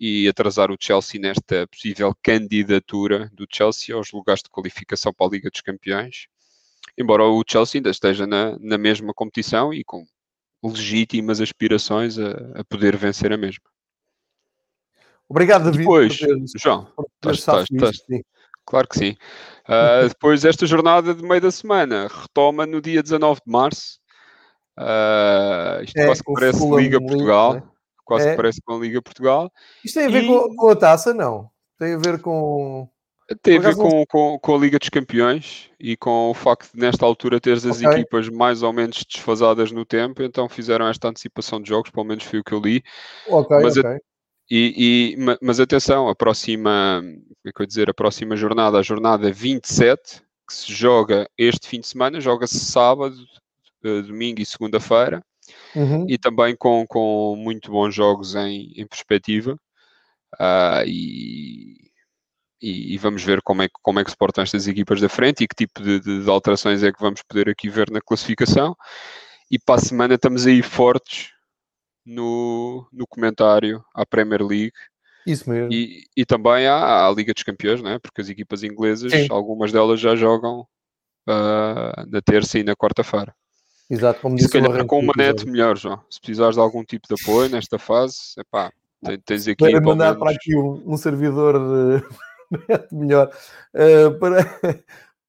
[0.00, 5.30] e atrasar o Chelsea nesta possível candidatura do Chelsea aos lugares de qualificação para a
[5.30, 6.26] Liga dos Campeões.
[6.98, 10.04] Embora o Chelsea ainda esteja na, na mesma competição e com
[10.62, 13.71] legítimas aspirações a, a poder vencer a mesma.
[15.32, 15.78] Obrigado, David.
[15.78, 16.12] Depois,
[16.62, 17.96] João, estás, estás, estás,
[18.66, 19.16] claro que sim.
[19.66, 23.98] Uh, depois esta jornada de meio da semana retoma no dia 19 de março.
[24.78, 27.54] Uh, isto é, quase que parece Liga Portugal.
[27.54, 27.62] Né?
[28.04, 28.30] quase é.
[28.32, 29.50] que parece com a Liga Portugal.
[29.82, 30.26] Isto tem a ver e...
[30.26, 31.48] com, com, a taça, não?
[31.78, 32.86] Tem a ver com.
[33.40, 36.78] Tem a ver com, com, com, a Liga dos Campeões e com o facto de,
[36.78, 37.88] nesta altura, teres as okay.
[37.88, 42.24] equipas mais ou menos desfasadas no tempo, então fizeram esta antecipação de jogos, pelo menos
[42.24, 42.82] foi o que eu li.
[43.28, 43.98] Ok, mas, okay.
[44.54, 48.82] E, e, mas atenção, a próxima, como é que eu dizer, a próxima jornada, a
[48.82, 53.16] jornada 27, que se joga este fim de semana, joga-se sábado,
[53.82, 55.24] eh, domingo e segunda-feira
[55.74, 56.04] uhum.
[56.06, 59.58] e também com, com muito bons jogos em, em perspectiva.
[60.34, 61.90] Uh, e,
[62.60, 65.08] e, e, vamos ver como é, que, como é que se portam estas equipas da
[65.08, 68.02] frente e que tipo de, de, de, alterações é que vamos poder aqui ver na
[68.02, 68.76] classificação.
[69.50, 71.30] E para a semana estamos aí fortes
[72.04, 74.72] no, no comentário à Premier League.
[75.26, 75.72] Isso mesmo.
[75.72, 77.98] E, e também à, à, Liga dos Campeões, né?
[77.98, 79.28] porque as equipas inglesas, Sim.
[79.30, 80.66] algumas delas já jogam
[81.28, 83.34] uh, na terça e na quarta-feira.
[83.88, 86.00] Exato, como disse Se calhar com uma net melhor, João.
[86.08, 88.72] Se precisares de algum tipo de apoio nesta fase, epá,
[89.24, 89.70] tens aqui.
[89.70, 90.18] Para mandar menos...
[90.18, 92.02] para aqui um, um servidor de
[92.68, 93.30] net melhor.
[93.74, 94.38] Uh, para...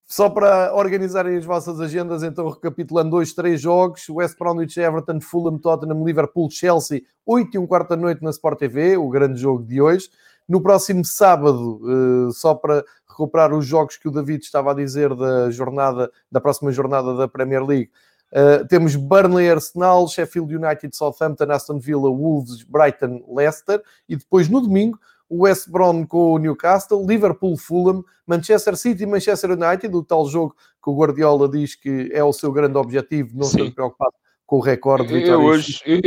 [0.06, 5.58] Só para organizarem as vossas agendas, então recapitulando dois, três jogos: West Bromwich, Everton, Fulham,
[5.58, 9.80] Tottenham, Liverpool, Chelsea, 8 e um quarto noite na Sport TV, o grande jogo de
[9.80, 10.10] hoje.
[10.46, 15.14] No próximo sábado, uh, só para recuperar os jogos que o David estava a dizer
[15.14, 17.90] da jornada, da próxima jornada da Premier League,
[18.34, 24.60] Uh, temos Burnley, Arsenal, Sheffield United, Southampton, Aston Villa, Wolves, Brighton, Leicester e depois no
[24.60, 24.98] domingo
[25.42, 30.90] West Brom com o Newcastle, Liverpool, Fulham, Manchester City, Manchester United, o tal jogo que
[30.90, 34.14] o Guardiola diz que é o seu grande objetivo, não estou preocupado
[34.46, 35.40] com o recorde de vitórias.
[35.40, 36.00] Eu hoje, eu,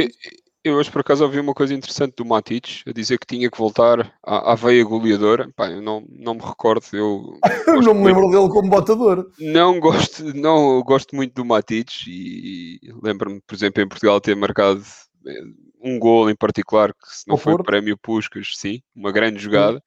[0.63, 3.57] eu hoje, por acaso, ouvi uma coisa interessante do Matic, a dizer que tinha que
[3.57, 5.49] voltar à, à veia goleadora.
[5.55, 6.85] Pá, eu não, não me recordo.
[6.91, 9.31] Eu, eu não me lembro dele como botador.
[9.39, 14.35] Não gosto, não gosto muito do Matic e, e lembro-me, por exemplo, em Portugal ter
[14.35, 14.83] marcado
[15.25, 19.11] eh, um gol em particular, que se não o foi o prémio Puscas, sim, uma
[19.11, 19.81] grande jogada.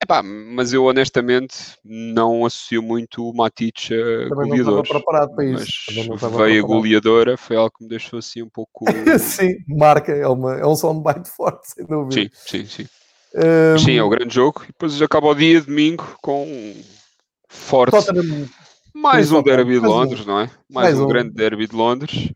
[0.00, 4.66] Epá, mas eu honestamente não associo muito o Matic a Também goleadores.
[4.66, 5.66] Não estava preparado para isso.
[5.92, 8.84] Mas veio a goleadora, foi algo que me deixou assim um pouco.
[9.18, 12.14] sim, marca, é, uma, é um soundbite forte, sem dúvida.
[12.14, 12.88] Sim, sim, sim.
[13.34, 13.78] Um...
[13.78, 14.62] Sim, é o grande jogo.
[14.62, 16.46] E depois acaba o dia, domingo, com
[17.48, 17.90] forte.
[17.90, 18.48] Tottenham,
[18.94, 20.44] mais um derby de Londres, não é?
[20.70, 22.32] Mais, mais um, um, grande derby de Londres.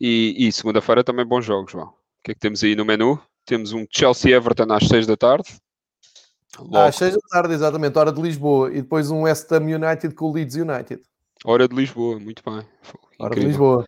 [0.00, 1.97] E, e segunda-feira também bons jogos, João.
[2.28, 3.18] O que é que temos aí no menu?
[3.46, 5.48] Temos um Chelsea-Everton às 6 da tarde.
[6.58, 6.76] Logo.
[6.76, 8.68] Às 6 da tarde, exatamente, hora de Lisboa.
[8.70, 11.00] E depois um West Ham United com o Leeds United.
[11.42, 12.62] Hora de Lisboa, muito bem.
[13.18, 13.86] Hora de Lisboa.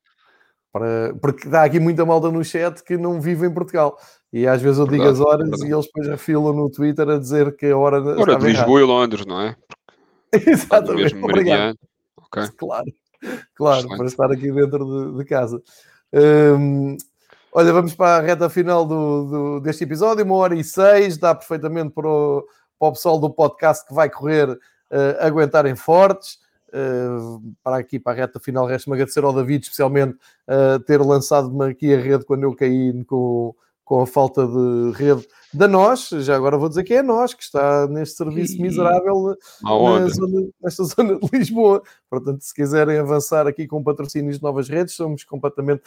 [0.73, 1.15] Para...
[1.21, 3.99] Porque dá aqui muita malda no chat que não vive em Portugal.
[4.33, 5.71] E às vezes eu digo as horas verdade.
[5.71, 7.99] e eles depois afilam no Twitter a dizer que a hora.
[7.99, 8.81] Hora de Lisboa errado.
[8.81, 9.57] e Londres, não é?
[10.33, 11.15] Exatamente.
[11.15, 11.79] Meridiano.
[12.17, 12.49] Okay.
[12.57, 12.87] Claro,
[13.55, 13.99] claro, Excelente.
[13.99, 15.63] para estar aqui dentro de, de casa.
[16.13, 16.97] Hum,
[17.53, 21.35] olha, vamos para a reta final do, do, deste episódio, uma hora e seis, dá
[21.35, 22.47] perfeitamente para o,
[22.79, 24.59] para o pessoal do podcast que vai correr uh,
[25.21, 26.39] aguentarem fortes.
[26.73, 30.17] Uh, para aqui, para a reta final, resta-me agradecer ao David, especialmente
[30.49, 33.55] uh, ter lançado-me aqui a rede quando eu caí com,
[33.91, 37.43] com a falta de rede da nós, já agora vou dizer que é nós que
[37.43, 41.83] está neste serviço miserável na zona, nesta zona de Lisboa.
[42.09, 45.83] Portanto, se quiserem avançar aqui com patrocínios de novas redes, somos completamente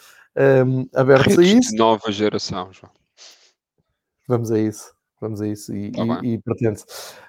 [0.66, 1.70] um, abertos redes a isso.
[1.70, 2.92] De nova geração, João.
[4.28, 4.92] Vamos a isso.
[5.18, 6.82] Vamos a isso e, tá e, e pretende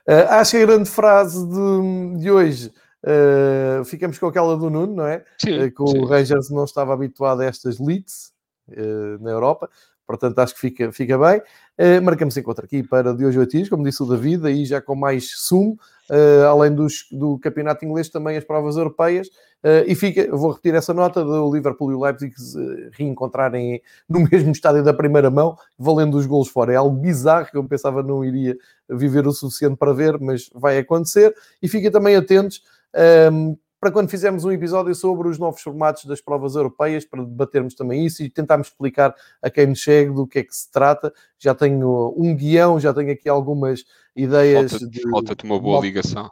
[0.10, 2.74] uh, Acho que a grande frase de, de hoje
[3.06, 5.24] uh, ficamos com aquela do Nuno, não é?
[5.40, 6.06] Sim, uh, que o sim.
[6.06, 8.34] Rangers não estava habituado a estas leads
[8.68, 9.70] uh, na Europa.
[10.06, 11.42] Portanto, acho que fica, fica bem.
[11.78, 14.80] Uh, marcamos encontro aqui para de hoje a dias, como disse o David, aí já
[14.80, 15.78] com mais sumo,
[16.10, 19.28] uh, além dos, do campeonato inglês, também as provas europeias.
[19.64, 24.20] Uh, e fica, vou repetir essa nota do Liverpool e o Leipzig se reencontrarem no
[24.30, 26.74] mesmo estádio da primeira mão, valendo os golos fora.
[26.74, 28.56] É algo bizarro que eu pensava não iria
[28.88, 31.36] viver o suficiente para ver, mas vai acontecer.
[31.62, 32.62] E fiquem também atentos.
[32.96, 37.24] Um, ehm, para quando fizermos um episódio sobre os novos formatos das provas europeias, para
[37.24, 40.72] debatermos também isso e tentarmos explicar a quem nos chega do que é que se
[40.72, 41.14] trata.
[41.38, 43.84] Já tenho um guião, já tenho aqui algumas
[44.16, 44.72] ideias.
[44.72, 46.30] Falta-te falta uma boa ligação.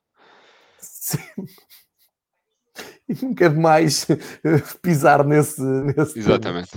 [0.79, 1.19] Sim.
[3.07, 4.07] E quero mais
[4.81, 5.61] pisar nesse.
[5.61, 6.71] nesse Exatamente.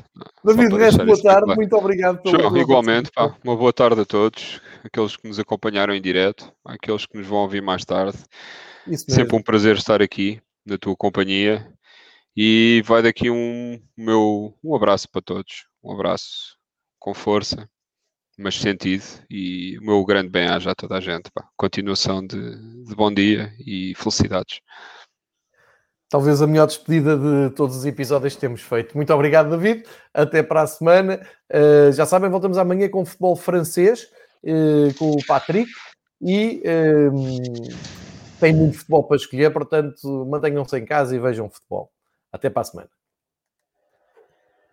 [0.44, 4.60] David, resto, boa tarde, muito obrigado pelo Show, Igualmente, pá, uma boa tarde a todos,
[4.84, 8.18] aqueles que nos acompanharam em direto, aqueles que nos vão ouvir mais tarde.
[9.08, 11.72] Sempre um prazer estar aqui na tua companhia.
[12.36, 15.66] E vai daqui um meu um abraço para todos.
[15.82, 16.56] Um abraço
[16.98, 17.68] com força,
[18.38, 19.04] mas sentido.
[19.30, 21.30] E o meu grande bem-aja a toda a gente.
[21.32, 21.48] Pá.
[21.56, 24.60] Continuação de, de bom dia e felicidades.
[26.08, 28.94] Talvez a melhor despedida de todos os episódios que temos feito.
[28.94, 29.84] Muito obrigado, David.
[30.14, 31.20] Até para a semana.
[31.52, 34.08] Uh, já sabem, voltamos amanhã com futebol francês,
[34.44, 35.70] uh, com o Patrick.
[36.22, 38.05] E uh,
[38.38, 41.90] tem muito futebol para escolher, portanto, mantenham-se em casa e vejam futebol.
[42.32, 42.90] Até para a semana.